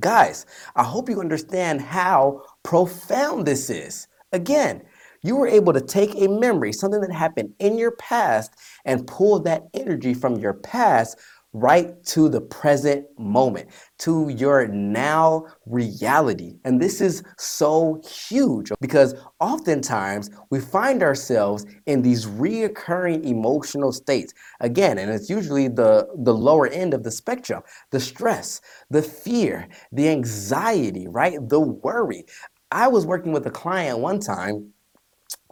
Guys, 0.00 0.46
I 0.74 0.82
hope 0.82 1.08
you 1.08 1.20
understand 1.20 1.80
how 1.80 2.42
profound 2.62 3.46
this 3.46 3.70
is. 3.70 4.08
Again, 4.32 4.82
you 5.22 5.36
were 5.36 5.46
able 5.46 5.72
to 5.72 5.80
take 5.80 6.14
a 6.16 6.28
memory, 6.28 6.72
something 6.72 7.00
that 7.00 7.12
happened 7.12 7.54
in 7.58 7.78
your 7.78 7.92
past, 7.92 8.52
and 8.84 9.06
pull 9.06 9.40
that 9.40 9.62
energy 9.72 10.12
from 10.12 10.36
your 10.36 10.52
past, 10.52 11.18
right 11.54 12.02
to 12.04 12.28
the 12.28 12.40
present 12.40 13.06
moment, 13.18 13.70
to 14.00 14.28
your 14.28 14.66
now 14.66 15.46
reality. 15.66 16.56
And 16.64 16.82
this 16.82 17.00
is 17.00 17.22
so 17.38 18.02
huge 18.04 18.72
because 18.80 19.14
oftentimes 19.40 20.30
we 20.50 20.60
find 20.60 21.02
ourselves 21.02 21.64
in 21.86 22.02
these 22.02 22.26
reoccurring 22.26 23.24
emotional 23.24 23.92
states. 23.92 24.34
Again, 24.60 24.98
and 24.98 25.10
it's 25.10 25.30
usually 25.30 25.68
the, 25.68 26.08
the 26.16 26.34
lower 26.34 26.66
end 26.66 26.92
of 26.92 27.04
the 27.04 27.10
spectrum 27.10 27.62
the 27.90 28.00
stress, 28.00 28.60
the 28.90 29.02
fear, 29.02 29.68
the 29.92 30.08
anxiety, 30.08 31.06
right? 31.08 31.38
The 31.48 31.60
worry. 31.60 32.24
I 32.72 32.88
was 32.88 33.06
working 33.06 33.32
with 33.32 33.46
a 33.46 33.50
client 33.50 34.00
one 34.00 34.18
time 34.18 34.72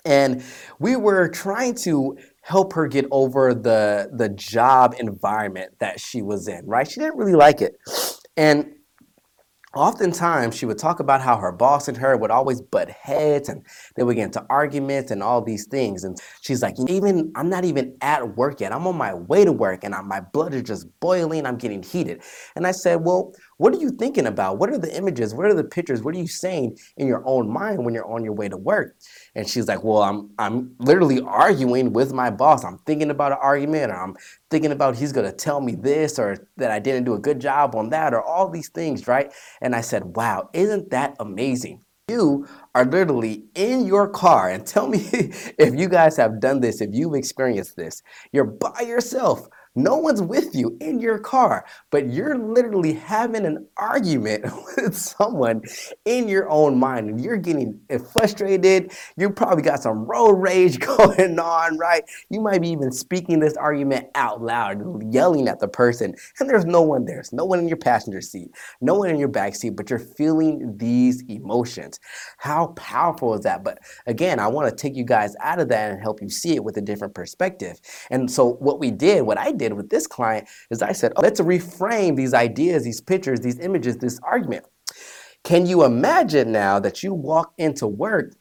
and 0.04 0.42
we 0.78 0.97
were 0.97 1.28
trying 1.28 1.75
to 1.76 2.18
help 2.42 2.72
her 2.72 2.87
get 2.88 3.06
over 3.11 3.54
the 3.54 4.11
the 4.12 4.28
job 4.28 4.94
environment 4.99 5.72
that 5.78 5.99
she 5.99 6.22
was 6.22 6.49
in 6.49 6.64
right? 6.66 6.90
She 6.90 7.00
didn't 7.00 7.16
really 7.16 7.34
like 7.34 7.62
it. 7.62 7.76
And 8.37 8.75
oftentimes 9.75 10.54
she 10.54 10.66
would 10.66 10.76
talk 10.76 11.00
about 11.00 11.22
how 11.22 11.37
her 11.37 11.52
boss 11.52 11.88
and 11.88 11.96
her 11.96 12.16
would 12.16 12.30
always 12.30 12.61
butt 12.61 12.90
heads 12.90 13.49
and 13.49 13.64
they 13.96 14.02
would 14.02 14.16
get 14.16 14.25
into 14.25 14.44
arguments 14.50 15.11
and 15.11 15.22
all 15.22 15.40
these 15.40 15.66
things. 15.66 16.04
And 16.04 16.18
she's 16.42 16.62
like 16.62 16.75
even 16.88 17.32
i'm 17.37 17.49
not 17.49 17.64
even 17.64 17.96
at 18.02 18.37
work 18.37 18.61
yet. 18.61 18.72
I'm 18.72 18.87
on 18.87 18.96
my 18.96 19.14
way 19.14 19.44
to 19.44 19.52
work 19.52 19.84
and 19.84 19.94
I, 19.94 20.02
my 20.02 20.20
blood 20.20 20.52
is 20.52 20.62
just 20.62 20.88
boiling. 21.00 21.46
I'm 21.46 21.56
getting 21.56 21.82
heated. 21.82 22.22
And 22.56 22.66
i 22.66 22.72
said 22.72 23.04
well 23.04 23.32
what 23.58 23.72
are 23.72 23.78
you 23.78 23.90
thinking 23.90 24.26
about? 24.26 24.58
What 24.58 24.70
are 24.70 24.78
the 24.78 24.92
images? 24.96 25.34
What 25.34 25.46
are 25.46 25.54
the 25.54 25.62
pictures? 25.62 26.02
What 26.02 26.16
are 26.16 26.18
you 26.18 26.26
saying 26.26 26.76
in 26.96 27.06
your 27.06 27.22
own 27.25 27.49
mind 27.49 27.84
when 27.84 27.94
you're 27.94 28.11
on 28.11 28.25
your 28.25 28.32
way 28.32 28.49
to 28.49 28.56
work 28.56 28.96
and 29.34 29.48
she's 29.48 29.68
like 29.68 29.82
well 29.84 30.02
i'm 30.02 30.30
i'm 30.38 30.74
literally 30.78 31.20
arguing 31.22 31.92
with 31.92 32.12
my 32.12 32.30
boss. 32.30 32.64
I'm 32.64 32.78
thinking 32.78 33.10
about 33.10 33.32
an 33.32 33.38
argument 33.40 33.90
or 33.92 33.96
i'm 33.96 34.16
thinking 34.50 34.72
about 34.72 34.96
he's 34.96 35.12
to 35.12 35.32
tell 35.32 35.60
me 35.60 35.74
this 35.74 36.18
or 36.18 36.48
that 36.56 36.70
i 36.70 36.78
didn't 36.78 37.04
do 37.04 37.14
a 37.14 37.18
good 37.18 37.40
job 37.40 37.74
on 37.74 37.90
that 37.90 38.14
or 38.14 38.22
all 38.22 38.48
these 38.50 38.68
things 38.68 39.08
right? 39.08 39.32
And 39.60 39.74
i 39.74 39.80
said 39.80 40.16
wow 40.16 40.50
isn't 40.52 40.90
that 40.90 41.16
amazing? 41.20 41.82
You 42.08 42.46
are 42.74 42.84
literally 42.84 43.44
in 43.54 43.86
your 43.86 44.08
car 44.08 44.50
and 44.50 44.66
tell 44.66 44.88
me 44.88 44.98
if 45.12 45.74
you 45.74 45.88
guys 45.88 46.16
have 46.16 46.40
done 46.40 46.60
this 46.60 46.80
if 46.80 46.90
you've 46.92 47.14
experienced 47.14 47.76
this. 47.76 48.02
You're 48.32 48.44
by 48.44 48.80
yourself 48.82 49.48
no 49.75 49.97
one's 49.97 50.21
with 50.21 50.55
you 50.55 50.76
in 50.81 51.00
your 51.00 51.19
car, 51.19 51.64
but 51.91 52.12
you're 52.12 52.37
literally 52.37 52.93
having 52.93 53.47
an 53.47 53.67
argument 53.76 54.45
with 54.76 54.97
someone 54.97 55.62
in 56.05 56.29
your 56.29 56.49
own 56.50 56.79
mind 56.79 57.09
and 57.09 57.21
you're 57.25 57.38
getting 57.38 57.81
frustrated. 58.12 58.93
You 59.17 59.31
probably 59.31 59.62
got 59.62 59.83
some 59.83 60.05
road 60.05 60.35
rage 60.35 60.79
going 60.99 61.38
on, 61.38 61.79
right? 61.79 62.02
You 62.29 62.41
might 62.41 62.61
be 62.61 62.69
even 62.71 62.93
speaking 62.93 63.41
this 63.41 63.57
argument 63.57 64.09
out 64.14 64.43
loud, 64.43 64.83
yelling 65.12 65.49
at 65.49 65.61
the 65.61 65.69
person, 65.69 66.14
and 66.38 66.50
there's 66.50 66.67
no 66.67 66.83
one 66.83 67.05
there. 67.05 67.17
There's 67.17 67.33
no 67.33 67.45
one 67.45 67.61
in 67.61 67.69
your 67.69 67.76
passenger 67.76 68.21
seat, 68.21 68.50
no 68.81 68.95
one 68.95 69.11
in 69.11 69.19
your 69.19 69.29
back 69.29 69.55
seat, 69.55 69.71
but 69.71 69.88
you're 69.88 69.99
feeling 69.99 70.76
these 70.76 71.23
emotions. 71.29 72.00
How 72.38 72.69
powerful 72.69 73.35
is 73.35 73.43
that? 73.43 73.62
But 73.62 73.79
again, 74.07 74.41
I 74.41 74.49
want 74.49 74.69
to 74.69 74.75
take 74.75 74.97
you 74.97 75.05
guys 75.05 75.37
out 75.41 75.61
of 75.61 75.69
that 75.69 75.93
and 75.93 76.00
help 76.00 76.21
you 76.21 76.29
see 76.29 76.55
it 76.57 76.64
with 76.64 76.76
a 76.76 76.81
different 76.83 77.14
perspective. 77.14 77.81
And 78.11 78.31
so 78.31 78.55
what 78.55 78.81
we 78.81 78.91
did, 78.91 79.23
what 79.23 79.38
I 79.38 79.52
did 79.52 79.62
did 79.62 79.75
with 79.75 79.90
this 79.90 80.07
client 80.07 80.49
is 80.71 80.83
I 80.83 80.92
said, 80.92 81.12
oh, 81.16 81.23
let's 81.23 81.40
reframe 81.40 82.16
these 82.16 82.35
ideas, 82.35 82.85
these 82.85 83.00
pictures, 83.00 83.40
these 83.40 83.59
images, 83.61 83.99
this 83.99 84.19
argument. 84.23 84.64
Can 85.45 85.66
you 85.66 85.85
imagine 85.85 86.52
now 86.52 86.78
that 86.81 87.02
you 87.02 87.14
walk 87.14 87.52
into 87.59 87.87
work 87.87 88.35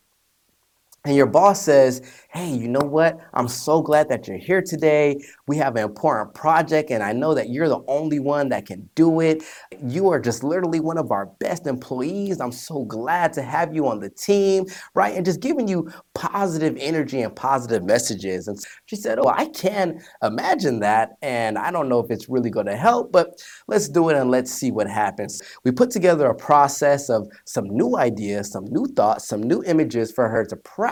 and 1.03 1.15
your 1.15 1.25
boss 1.25 1.61
says, 1.63 2.01
Hey, 2.29 2.49
you 2.49 2.67
know 2.69 2.79
what? 2.79 3.17
I'm 3.33 3.47
so 3.47 3.81
glad 3.81 4.07
that 4.09 4.27
you're 4.27 4.37
here 4.37 4.61
today. 4.61 5.17
We 5.47 5.57
have 5.57 5.75
an 5.75 5.83
important 5.83 6.33
project, 6.33 6.91
and 6.91 7.03
I 7.03 7.11
know 7.11 7.33
that 7.33 7.49
you're 7.49 7.67
the 7.67 7.83
only 7.87 8.19
one 8.19 8.49
that 8.49 8.67
can 8.67 8.87
do 8.95 9.19
it. 9.19 9.43
You 9.83 10.09
are 10.11 10.19
just 10.19 10.43
literally 10.43 10.79
one 10.79 10.97
of 10.97 11.11
our 11.11 11.25
best 11.25 11.67
employees. 11.67 12.39
I'm 12.39 12.53
so 12.53 12.85
glad 12.85 13.33
to 13.33 13.41
have 13.41 13.75
you 13.75 13.87
on 13.87 13.99
the 13.99 14.11
team, 14.11 14.65
right? 14.93 15.13
And 15.13 15.25
just 15.25 15.41
giving 15.41 15.67
you 15.67 15.91
positive 16.13 16.77
energy 16.79 17.21
and 17.21 17.35
positive 17.35 17.83
messages. 17.83 18.47
And 18.47 18.57
she 18.85 18.95
said, 18.95 19.17
Oh, 19.19 19.27
I 19.27 19.47
can 19.47 19.99
imagine 20.23 20.79
that. 20.81 21.17
And 21.21 21.57
I 21.57 21.71
don't 21.71 21.89
know 21.89 21.99
if 21.99 22.11
it's 22.11 22.29
really 22.29 22.51
going 22.51 22.67
to 22.67 22.77
help, 22.77 23.11
but 23.11 23.43
let's 23.67 23.89
do 23.89 24.07
it 24.09 24.15
and 24.15 24.31
let's 24.31 24.51
see 24.51 24.71
what 24.71 24.87
happens. 24.87 25.41
We 25.65 25.71
put 25.71 25.89
together 25.89 26.27
a 26.27 26.35
process 26.35 27.09
of 27.09 27.27
some 27.45 27.65
new 27.65 27.97
ideas, 27.97 28.51
some 28.51 28.65
new 28.65 28.85
thoughts, 28.95 29.27
some 29.27 29.41
new 29.43 29.63
images 29.63 30.11
for 30.11 30.29
her 30.29 30.45
to 30.45 30.55
practice 30.55 30.90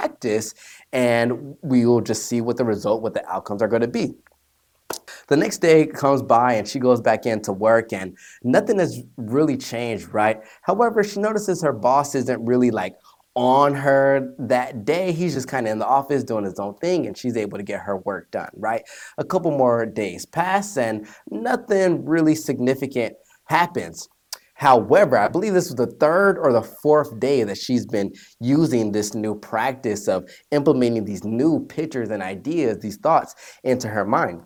and 0.91 1.55
we 1.61 1.85
will 1.85 2.01
just 2.01 2.25
see 2.25 2.41
what 2.41 2.57
the 2.57 2.65
result, 2.65 3.01
what 3.01 3.13
the 3.13 3.27
outcomes 3.29 3.61
are 3.61 3.67
going 3.67 3.81
to 3.81 3.87
be. 3.87 4.15
The 5.27 5.37
next 5.37 5.59
day 5.59 5.85
comes 5.85 6.21
by 6.21 6.53
and 6.53 6.67
she 6.67 6.79
goes 6.79 7.01
back 7.01 7.25
into 7.25 7.53
work 7.53 7.93
and 7.93 8.17
nothing 8.43 8.79
has 8.79 9.03
really 9.17 9.57
changed, 9.57 10.13
right? 10.13 10.41
However, 10.63 11.03
she 11.03 11.19
notices 11.19 11.61
her 11.61 11.73
boss 11.73 12.15
isn't 12.15 12.43
really 12.43 12.71
like 12.71 12.95
on 13.35 13.75
her 13.75 14.33
that 14.39 14.85
day. 14.85 15.11
He's 15.11 15.35
just 15.35 15.47
kind 15.47 15.67
of 15.67 15.71
in 15.71 15.79
the 15.79 15.85
office 15.85 16.23
doing 16.23 16.45
his 16.45 16.59
own 16.59 16.75
thing 16.75 17.05
and 17.05 17.15
she's 17.15 17.37
able 17.37 17.57
to 17.57 17.63
get 17.63 17.81
her 17.81 17.97
work 17.97 18.31
done, 18.31 18.49
right? 18.55 18.81
A 19.17 19.23
couple 19.23 19.51
more 19.51 19.85
days 19.85 20.25
pass 20.25 20.77
and 20.77 21.07
nothing 21.29 22.05
really 22.05 22.35
significant 22.35 23.15
happens. 23.45 24.09
However, 24.59 25.17
I 25.17 25.29
believe 25.29 25.53
this 25.53 25.69
was 25.69 25.75
the 25.75 25.87
third 25.87 26.37
or 26.37 26.51
the 26.51 26.61
fourth 26.61 27.17
day 27.17 27.45
that 27.45 27.57
she's 27.57 27.85
been 27.85 28.11
using 28.41 28.91
this 28.91 29.13
new 29.13 29.33
practice 29.33 30.09
of 30.09 30.29
implementing 30.51 31.05
these 31.05 31.23
new 31.23 31.65
pictures 31.67 32.09
and 32.09 32.21
ideas, 32.21 32.79
these 32.79 32.97
thoughts 32.97 33.35
into 33.63 33.87
her 33.87 34.03
mind. 34.03 34.41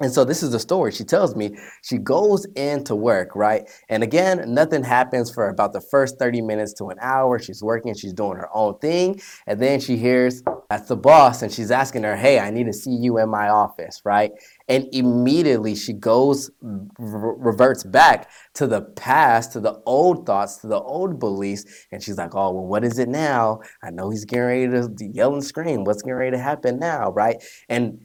And 0.00 0.12
so 0.12 0.24
this 0.24 0.44
is 0.44 0.52
the 0.52 0.60
story. 0.60 0.92
She 0.92 1.02
tells 1.02 1.34
me 1.34 1.56
she 1.82 1.98
goes 1.98 2.44
into 2.54 2.94
work, 2.94 3.34
right? 3.34 3.68
And 3.88 4.04
again, 4.04 4.42
nothing 4.46 4.84
happens 4.84 5.28
for 5.30 5.48
about 5.48 5.72
the 5.72 5.80
first 5.80 6.18
30 6.20 6.40
minutes 6.42 6.72
to 6.74 6.86
an 6.86 6.98
hour. 7.00 7.40
She's 7.40 7.62
working, 7.62 7.94
she's 7.94 8.12
doing 8.12 8.36
her 8.36 8.48
own 8.54 8.78
thing. 8.78 9.20
And 9.46 9.60
then 9.60 9.80
she 9.80 9.96
hears 9.96 10.42
that's 10.70 10.86
the 10.86 10.96
boss 10.96 11.42
and 11.42 11.50
she's 11.50 11.70
asking 11.72 12.04
her, 12.04 12.14
Hey, 12.16 12.38
I 12.38 12.50
need 12.50 12.66
to 12.66 12.72
see 12.72 12.92
you 12.92 13.18
in 13.18 13.28
my 13.28 13.48
office, 13.48 14.02
right? 14.04 14.30
And 14.68 14.86
immediately 14.92 15.74
she 15.74 15.94
goes, 15.94 16.50
re- 16.60 17.34
reverts 17.38 17.82
back 17.82 18.30
to 18.54 18.66
the 18.66 18.82
past, 18.82 19.52
to 19.52 19.60
the 19.60 19.80
old 19.86 20.26
thoughts, 20.26 20.58
to 20.58 20.68
the 20.68 20.78
old 20.78 21.18
beliefs. 21.18 21.64
And 21.90 22.02
she's 22.02 22.18
like, 22.18 22.34
Oh, 22.34 22.52
well, 22.52 22.66
what 22.66 22.84
is 22.84 22.98
it 22.98 23.08
now? 23.08 23.62
I 23.82 23.90
know 23.90 24.10
he's 24.10 24.24
getting 24.24 24.44
ready 24.44 24.66
to 24.68 25.06
yell 25.12 25.32
and 25.32 25.42
scream. 25.42 25.82
What's 25.82 26.02
getting 26.02 26.14
ready 26.14 26.36
to 26.36 26.42
happen 26.42 26.78
now, 26.78 27.10
right? 27.10 27.42
And 27.68 28.04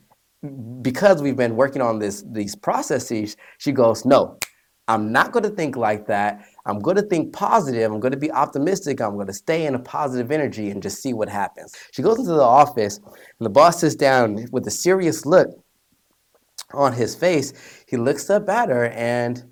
because 0.81 1.21
we've 1.21 1.37
been 1.37 1.55
working 1.55 1.81
on 1.81 1.99
this 1.99 2.23
these 2.31 2.55
processes, 2.55 3.37
she 3.57 3.71
goes, 3.71 4.05
no, 4.05 4.37
I'm 4.87 5.11
not 5.11 5.31
going 5.31 5.43
to 5.43 5.49
think 5.49 5.77
like 5.77 6.07
that. 6.07 6.45
I'm 6.65 6.79
going 6.79 6.97
to 6.97 7.03
think 7.03 7.33
positive. 7.33 7.91
I'm 7.91 7.99
going 7.99 8.11
to 8.11 8.17
be 8.17 8.31
optimistic. 8.31 9.01
I'm 9.01 9.15
going 9.15 9.27
to 9.27 9.33
stay 9.33 9.65
in 9.65 9.75
a 9.75 9.79
positive 9.79 10.31
energy 10.31 10.69
and 10.69 10.83
just 10.83 11.01
see 11.01 11.13
what 11.13 11.29
happens. 11.29 11.73
She 11.91 12.01
goes 12.01 12.19
into 12.19 12.33
the 12.33 12.41
office, 12.41 12.97
and 12.97 13.45
the 13.45 13.49
boss 13.49 13.79
sits 13.79 13.95
down 13.95 14.45
with 14.51 14.67
a 14.67 14.71
serious 14.71 15.25
look 15.25 15.49
on 16.73 16.91
his 16.93 17.15
face. 17.15 17.53
He 17.87 17.97
looks 17.97 18.29
up 18.29 18.49
at 18.49 18.69
her 18.69 18.87
and 18.89 19.43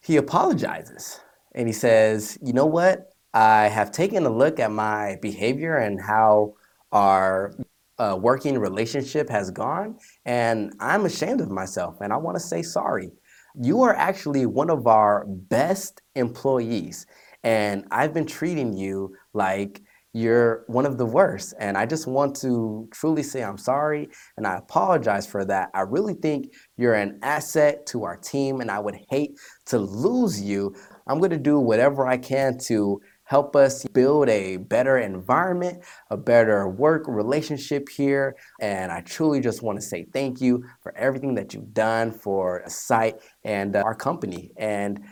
he 0.00 0.16
apologizes. 0.16 1.20
And 1.54 1.68
he 1.68 1.72
says, 1.72 2.36
You 2.42 2.52
know 2.52 2.66
what? 2.66 3.10
I 3.32 3.68
have 3.68 3.92
taken 3.92 4.26
a 4.26 4.30
look 4.30 4.58
at 4.58 4.70
my 4.70 5.18
behavior 5.22 5.76
and 5.76 6.00
how 6.00 6.54
our 6.92 7.54
uh, 7.98 8.18
working 8.20 8.58
relationship 8.58 9.28
has 9.28 9.50
gone, 9.50 9.96
and 10.24 10.72
I'm 10.80 11.04
ashamed 11.06 11.40
of 11.40 11.50
myself, 11.50 12.00
and 12.00 12.12
I 12.12 12.16
want 12.16 12.36
to 12.36 12.42
say 12.42 12.62
sorry. 12.62 13.10
You 13.56 13.82
are 13.82 13.94
actually 13.94 14.46
one 14.46 14.68
of 14.70 14.86
our 14.86 15.24
best 15.26 16.02
employees, 16.16 17.06
and 17.44 17.86
I've 17.90 18.12
been 18.12 18.26
treating 18.26 18.72
you 18.76 19.14
like 19.32 19.82
you're 20.14 20.64
one 20.68 20.86
of 20.86 20.96
the 20.96 21.04
worst. 21.04 21.54
And 21.58 21.76
I 21.76 21.84
just 21.84 22.06
want 22.06 22.36
to 22.36 22.88
truly 22.92 23.22
say 23.22 23.42
I'm 23.42 23.58
sorry 23.58 24.08
and 24.36 24.46
I 24.46 24.56
apologize 24.56 25.26
for 25.26 25.44
that. 25.44 25.70
I 25.74 25.80
really 25.80 26.14
think 26.14 26.54
you're 26.76 26.94
an 26.94 27.18
asset 27.22 27.84
to 27.86 28.04
our 28.04 28.16
team, 28.16 28.60
and 28.60 28.70
I 28.70 28.78
would 28.78 28.96
hate 29.10 29.32
to 29.66 29.78
lose 29.78 30.40
you. 30.40 30.74
I'm 31.06 31.18
going 31.18 31.32
to 31.32 31.36
do 31.36 31.58
whatever 31.58 32.06
I 32.06 32.16
can 32.16 32.56
to 32.66 33.00
help 33.34 33.56
us 33.56 33.84
build 33.92 34.28
a 34.28 34.58
better 34.58 34.98
environment, 34.98 35.82
a 36.08 36.16
better 36.16 36.68
work 36.68 37.02
relationship 37.08 37.88
here. 37.88 38.36
And 38.60 38.92
I 38.92 39.00
truly 39.00 39.40
just 39.40 39.60
want 39.60 39.76
to 39.80 39.84
say 39.84 40.06
thank 40.12 40.40
you 40.40 40.64
for 40.84 40.96
everything 40.96 41.34
that 41.34 41.52
you've 41.52 41.74
done 41.74 42.12
for 42.12 42.58
a 42.60 42.70
site 42.70 43.16
and 43.42 43.74
uh, 43.74 43.82
our 43.84 43.96
company. 43.96 44.52
And, 44.56 45.02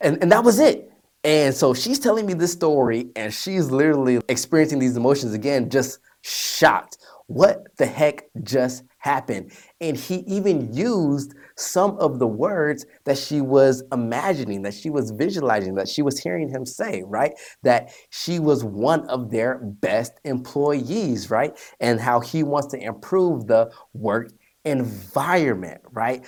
and 0.00 0.22
and 0.22 0.30
that 0.30 0.44
was 0.44 0.60
it. 0.60 0.92
And 1.24 1.52
so 1.52 1.74
she's 1.74 1.98
telling 1.98 2.26
me 2.26 2.34
this 2.34 2.52
story 2.52 3.10
and 3.16 3.34
she's 3.34 3.72
literally 3.72 4.20
experiencing 4.28 4.78
these 4.78 4.96
emotions 4.96 5.34
again, 5.34 5.68
just 5.68 5.98
shocked. 6.20 6.98
What 7.32 7.76
the 7.78 7.86
heck 7.86 8.24
just 8.42 8.84
happened? 8.98 9.52
And 9.80 9.96
he 9.96 10.16
even 10.26 10.72
used 10.72 11.34
some 11.56 11.96
of 11.98 12.18
the 12.18 12.26
words 12.26 12.84
that 13.04 13.16
she 13.16 13.40
was 13.40 13.82
imagining, 13.90 14.62
that 14.62 14.74
she 14.74 14.90
was 14.90 15.10
visualizing, 15.12 15.74
that 15.76 15.88
she 15.88 16.02
was 16.02 16.18
hearing 16.18 16.48
him 16.48 16.66
say, 16.66 17.02
right? 17.06 17.32
That 17.62 17.90
she 18.10 18.38
was 18.38 18.64
one 18.64 19.08
of 19.08 19.30
their 19.30 19.58
best 19.62 20.12
employees, 20.24 21.30
right? 21.30 21.58
And 21.80 22.00
how 22.00 22.20
he 22.20 22.42
wants 22.42 22.68
to 22.68 22.78
improve 22.78 23.46
the 23.46 23.70
work 23.94 24.30
environment, 24.64 25.80
right? 25.90 26.24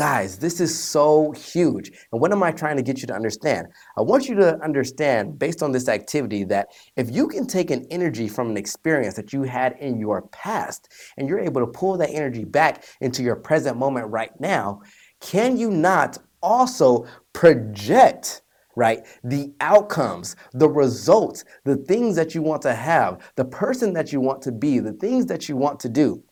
Guys, 0.00 0.38
this 0.38 0.62
is 0.62 0.82
so 0.82 1.30
huge. 1.32 1.90
And 2.10 2.22
what 2.22 2.32
am 2.32 2.42
I 2.42 2.52
trying 2.52 2.78
to 2.78 2.82
get 2.82 3.02
you 3.02 3.06
to 3.08 3.12
understand? 3.12 3.66
I 3.98 4.00
want 4.00 4.30
you 4.30 4.34
to 4.36 4.58
understand, 4.64 5.38
based 5.38 5.62
on 5.62 5.72
this 5.72 5.90
activity, 5.90 6.42
that 6.44 6.68
if 6.96 7.10
you 7.10 7.28
can 7.28 7.46
take 7.46 7.70
an 7.70 7.84
energy 7.90 8.26
from 8.26 8.48
an 8.48 8.56
experience 8.56 9.12
that 9.16 9.34
you 9.34 9.42
had 9.42 9.76
in 9.78 10.00
your 10.00 10.22
past 10.28 10.90
and 11.18 11.28
you're 11.28 11.38
able 11.38 11.60
to 11.60 11.66
pull 11.66 11.98
that 11.98 12.08
energy 12.14 12.44
back 12.44 12.84
into 13.02 13.22
your 13.22 13.36
present 13.36 13.76
moment 13.76 14.08
right 14.08 14.30
now, 14.40 14.80
can 15.20 15.58
you 15.58 15.70
not 15.70 16.16
also 16.42 17.06
project? 17.34 18.40
right? 18.76 19.00
The 19.24 19.52
outcomes, 19.60 20.36
the 20.52 20.68
results, 20.68 21.44
the 21.64 21.76
things 21.76 22.16
that 22.16 22.34
you 22.34 22.40
want 22.40 22.62
to 22.62 22.72
have, 22.72 23.20
the 23.34 23.44
person 23.44 23.92
that 23.94 24.12
you 24.12 24.20
want 24.20 24.40
to 24.42 24.52
be, 24.52 24.78
the 24.78 24.94
things 24.94 25.26
that 25.26 25.48
you 25.48 25.56
want 25.56 25.80
to 25.80 25.90
do. 25.90 26.22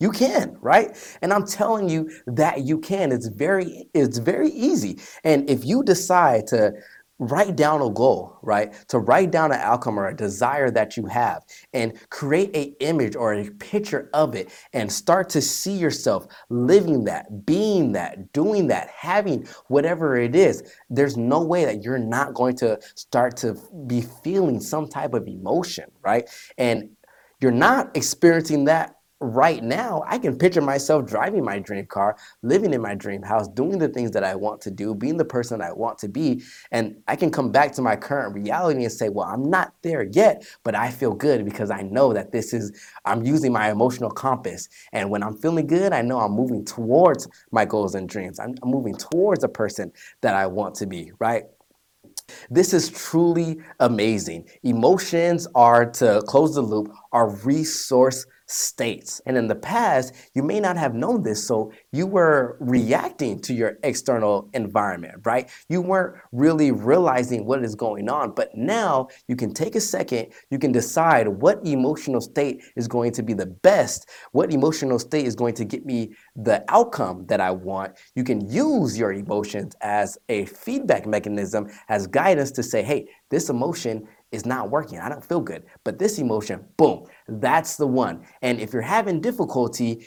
You 0.00 0.12
can, 0.12 0.56
right? 0.60 0.96
And 1.22 1.32
I'm 1.32 1.46
telling 1.46 1.88
you 1.88 2.10
that 2.26 2.60
you 2.60 2.78
can. 2.78 3.10
It's 3.10 3.26
very 3.26 3.88
it's 3.94 4.18
very 4.18 4.50
easy. 4.50 5.00
And 5.24 5.48
if 5.50 5.64
you 5.64 5.82
decide 5.82 6.46
to 6.48 6.72
write 7.20 7.56
down 7.56 7.82
a 7.82 7.90
goal, 7.90 8.38
right? 8.42 8.72
To 8.88 9.00
write 9.00 9.32
down 9.32 9.50
an 9.50 9.58
outcome 9.60 9.98
or 9.98 10.06
a 10.06 10.16
desire 10.16 10.70
that 10.70 10.96
you 10.96 11.06
have 11.06 11.44
and 11.72 11.98
create 12.10 12.54
a 12.54 12.76
image 12.80 13.16
or 13.16 13.34
a 13.34 13.50
picture 13.50 14.08
of 14.14 14.36
it 14.36 14.50
and 14.72 14.90
start 14.90 15.28
to 15.30 15.40
see 15.40 15.76
yourself 15.76 16.28
living 16.48 17.04
that, 17.04 17.44
being 17.44 17.90
that, 17.92 18.32
doing 18.32 18.68
that, 18.68 18.88
having 18.90 19.48
whatever 19.66 20.16
it 20.16 20.36
is. 20.36 20.62
There's 20.90 21.16
no 21.16 21.42
way 21.42 21.64
that 21.64 21.82
you're 21.82 21.98
not 21.98 22.34
going 22.34 22.56
to 22.58 22.78
start 22.94 23.36
to 23.38 23.56
be 23.88 24.02
feeling 24.22 24.60
some 24.60 24.88
type 24.88 25.14
of 25.14 25.26
emotion, 25.26 25.90
right? 26.02 26.28
And 26.56 26.90
you're 27.40 27.50
not 27.50 27.96
experiencing 27.96 28.64
that 28.66 28.97
right 29.20 29.62
now, 29.62 30.04
I 30.06 30.18
can 30.18 30.38
picture 30.38 30.60
myself 30.60 31.06
driving 31.06 31.44
my 31.44 31.58
dream 31.58 31.86
car, 31.86 32.16
living 32.42 32.72
in 32.72 32.80
my 32.80 32.94
dream 32.94 33.22
house, 33.22 33.48
doing 33.48 33.78
the 33.78 33.88
things 33.88 34.12
that 34.12 34.22
I 34.22 34.34
want 34.34 34.60
to 34.62 34.70
do, 34.70 34.94
being 34.94 35.16
the 35.16 35.24
person 35.24 35.60
I 35.60 35.72
want 35.72 35.98
to 35.98 36.08
be. 36.08 36.42
And 36.70 36.96
I 37.08 37.16
can 37.16 37.30
come 37.30 37.50
back 37.50 37.72
to 37.72 37.82
my 37.82 37.96
current 37.96 38.34
reality 38.34 38.82
and 38.84 38.92
say, 38.92 39.08
well, 39.08 39.26
I'm 39.26 39.50
not 39.50 39.72
there 39.82 40.04
yet, 40.04 40.44
but 40.62 40.74
I 40.74 40.90
feel 40.90 41.14
good 41.14 41.44
because 41.44 41.70
I 41.70 41.82
know 41.82 42.12
that 42.12 42.30
this 42.30 42.52
is, 42.52 42.72
I'm 43.04 43.24
using 43.24 43.52
my 43.52 43.70
emotional 43.70 44.10
compass. 44.10 44.68
And 44.92 45.10
when 45.10 45.22
I'm 45.22 45.36
feeling 45.36 45.66
good, 45.66 45.92
I 45.92 46.02
know 46.02 46.20
I'm 46.20 46.32
moving 46.32 46.64
towards 46.64 47.26
my 47.50 47.64
goals 47.64 47.94
and 47.94 48.08
dreams. 48.08 48.38
I'm, 48.38 48.54
moving 48.64 48.94
towards 48.94 49.40
the 49.40 49.48
person 49.48 49.90
that 50.20 50.34
I 50.34 50.46
want 50.46 50.74
to 50.76 50.86
be, 50.86 51.10
right? 51.18 51.44
This 52.50 52.74
is 52.74 52.90
truly 52.90 53.58
amazing. 53.80 54.46
Emotions 54.62 55.48
are, 55.54 55.90
to 55.92 56.22
close 56.26 56.54
the 56.54 56.60
loop, 56.60 56.92
are 57.12 57.30
resource 57.30 58.26
states. 58.48 59.20
And 59.26 59.36
in 59.36 59.46
the 59.46 59.54
past, 59.54 60.14
you 60.34 60.42
may 60.42 60.58
not 60.58 60.76
have 60.76 60.94
known 60.94 61.22
this, 61.22 61.46
so 61.46 61.70
you 61.92 62.06
were 62.06 62.56
reacting 62.60 63.40
to 63.40 63.54
your 63.54 63.78
external 63.82 64.48
environment, 64.54 65.14
right? 65.24 65.50
You 65.68 65.82
weren't 65.82 66.16
really 66.32 66.70
realizing 66.70 67.44
what 67.44 67.62
is 67.62 67.74
going 67.74 68.08
on, 68.08 68.32
but 68.34 68.54
now 68.56 69.08
you 69.28 69.36
can 69.36 69.52
take 69.52 69.74
a 69.76 69.80
second, 69.80 70.28
you 70.50 70.58
can 70.58 70.72
decide 70.72 71.28
what 71.28 71.64
emotional 71.66 72.22
state 72.22 72.62
is 72.74 72.88
going 72.88 73.12
to 73.12 73.22
be 73.22 73.34
the 73.34 73.46
best, 73.46 74.08
what 74.32 74.52
emotional 74.52 74.98
state 74.98 75.26
is 75.26 75.34
going 75.34 75.54
to 75.54 75.64
get 75.64 75.84
me 75.84 76.14
the 76.34 76.64
outcome 76.68 77.26
that 77.26 77.40
I 77.40 77.50
want. 77.50 77.96
You 78.14 78.24
can 78.24 78.50
use 78.50 78.98
your 78.98 79.12
emotions 79.12 79.74
as 79.82 80.16
a 80.30 80.46
feedback 80.46 81.06
mechanism, 81.06 81.68
as 81.88 82.06
guidance 82.06 82.50
to 82.52 82.62
say, 82.62 82.82
hey, 82.82 83.08
this 83.30 83.50
emotion 83.50 84.08
is 84.32 84.46
not 84.46 84.70
working. 84.70 84.98
I 84.98 85.08
don't 85.08 85.24
feel 85.24 85.40
good. 85.40 85.64
But 85.84 85.98
this 85.98 86.18
emotion, 86.18 86.64
boom, 86.76 87.06
that's 87.26 87.76
the 87.76 87.86
one. 87.86 88.24
And 88.42 88.60
if 88.60 88.72
you're 88.72 88.82
having 88.82 89.20
difficulty, 89.20 90.06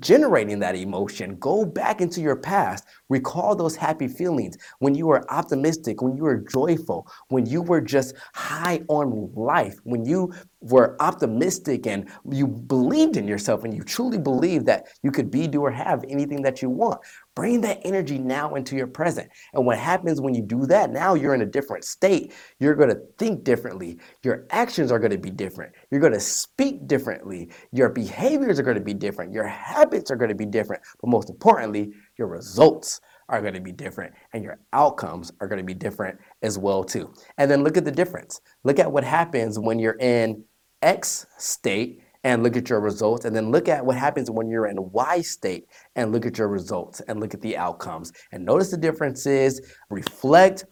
generating 0.00 0.58
that 0.58 0.76
emotion. 0.76 1.36
Go 1.36 1.64
back 1.64 2.00
into 2.00 2.20
your 2.20 2.36
past. 2.36 2.84
Recall 3.08 3.56
those 3.56 3.74
happy 3.74 4.06
feelings 4.06 4.56
when 4.80 4.94
you 4.94 5.06
were 5.06 5.30
optimistic, 5.32 6.02
when 6.02 6.16
you 6.16 6.24
were 6.24 6.38
joyful, 6.38 7.06
when 7.28 7.46
you 7.46 7.62
were 7.62 7.80
just 7.80 8.14
high 8.34 8.82
on 8.88 9.32
life, 9.34 9.76
when 9.84 10.04
you 10.04 10.32
were 10.60 10.96
optimistic 11.00 11.86
and 11.86 12.10
you 12.30 12.46
believed 12.46 13.16
in 13.16 13.26
yourself 13.26 13.64
and 13.64 13.74
you 13.74 13.82
truly 13.82 14.18
believed 14.18 14.66
that 14.66 14.88
you 15.02 15.10
could 15.10 15.30
be, 15.30 15.46
do, 15.46 15.62
or 15.62 15.70
have 15.70 16.04
anything 16.08 16.42
that 16.42 16.60
you 16.60 16.68
want. 16.68 17.00
Bring 17.38 17.60
that 17.60 17.78
energy 17.84 18.18
now 18.18 18.56
into 18.56 18.74
your 18.74 18.88
present. 18.88 19.30
And 19.54 19.64
what 19.64 19.78
happens 19.78 20.20
when 20.20 20.34
you 20.34 20.42
do 20.42 20.66
that, 20.66 20.90
now 20.90 21.14
you're 21.14 21.36
in 21.36 21.42
a 21.42 21.46
different 21.46 21.84
state. 21.84 22.32
You're 22.58 22.74
going 22.74 22.88
to 22.88 23.00
think 23.16 23.44
differently. 23.44 24.00
Your 24.24 24.48
actions 24.50 24.90
are 24.90 24.98
going 24.98 25.12
to 25.12 25.18
be 25.18 25.30
different. 25.30 25.72
You're 25.92 26.00
going 26.00 26.14
to 26.14 26.18
speak 26.18 26.88
differently. 26.88 27.52
Your 27.70 27.90
behaviors 27.90 28.58
are 28.58 28.64
going 28.64 28.76
to 28.76 28.82
be 28.82 28.92
different. 28.92 29.32
Your 29.32 29.46
habits 29.46 30.10
are 30.10 30.16
going 30.16 30.30
to 30.30 30.34
be 30.34 30.46
different. 30.46 30.82
But 31.00 31.10
most 31.10 31.30
importantly, 31.30 31.92
your 32.18 32.26
results 32.26 33.00
are 33.28 33.40
going 33.40 33.54
to 33.54 33.60
be 33.60 33.70
different 33.70 34.14
and 34.32 34.42
your 34.42 34.58
outcomes 34.72 35.30
are 35.40 35.46
going 35.46 35.60
to 35.60 35.64
be 35.64 35.74
different 35.74 36.18
as 36.42 36.58
well 36.58 36.82
too. 36.82 37.14
And 37.36 37.48
then 37.48 37.62
look 37.62 37.76
at 37.76 37.84
the 37.84 37.92
difference. 37.92 38.40
Look 38.64 38.80
at 38.80 38.90
what 38.90 39.04
happens 39.04 39.60
when 39.60 39.78
you're 39.78 39.98
in 40.00 40.42
X 40.82 41.24
state 41.38 42.00
and 42.24 42.42
look 42.42 42.56
at 42.56 42.68
your 42.68 42.80
results 42.80 43.24
and 43.24 43.34
then 43.34 43.50
look 43.50 43.68
at 43.68 43.84
what 43.84 43.96
happens 43.96 44.30
when 44.30 44.48
you're 44.48 44.66
in 44.66 44.76
Y 44.92 45.20
state 45.20 45.66
and 45.96 46.12
look 46.12 46.26
at 46.26 46.38
your 46.38 46.48
results 46.48 47.00
and 47.08 47.20
look 47.20 47.34
at 47.34 47.40
the 47.40 47.56
outcomes. 47.56 48.12
And 48.32 48.44
notice 48.44 48.70
the 48.70 48.76
differences, 48.76 49.60
reflect, 49.90 50.64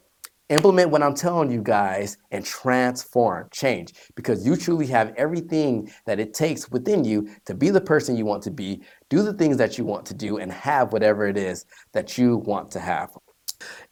implement 0.48 0.90
what 0.90 1.02
I'm 1.02 1.14
telling 1.14 1.50
you 1.50 1.62
guys 1.62 2.18
and 2.30 2.44
transform, 2.44 3.48
change 3.52 3.94
because 4.14 4.46
you 4.46 4.56
truly 4.56 4.87
have 4.87 5.12
everything 5.16 5.90
that 6.06 6.20
it 6.20 6.35
takes 6.35 6.70
within 6.70 7.04
you 7.04 7.28
to 7.46 7.54
be 7.54 7.70
the 7.70 7.80
person 7.80 8.16
you 8.16 8.24
want 8.24 8.42
to 8.44 8.50
be, 8.50 8.82
do 9.09 9.22
the 9.22 9.32
things 9.32 9.56
that 9.56 9.78
you 9.78 9.85
want 9.85 10.06
to 10.06 10.14
do, 10.14 10.38
and 10.38 10.52
have 10.52 10.92
whatever 10.92 11.26
it 11.26 11.37
is 11.37 11.64
that 11.92 12.16
you 12.16 12.37
want 12.38 12.70
to 12.72 12.80
have. 12.80 13.11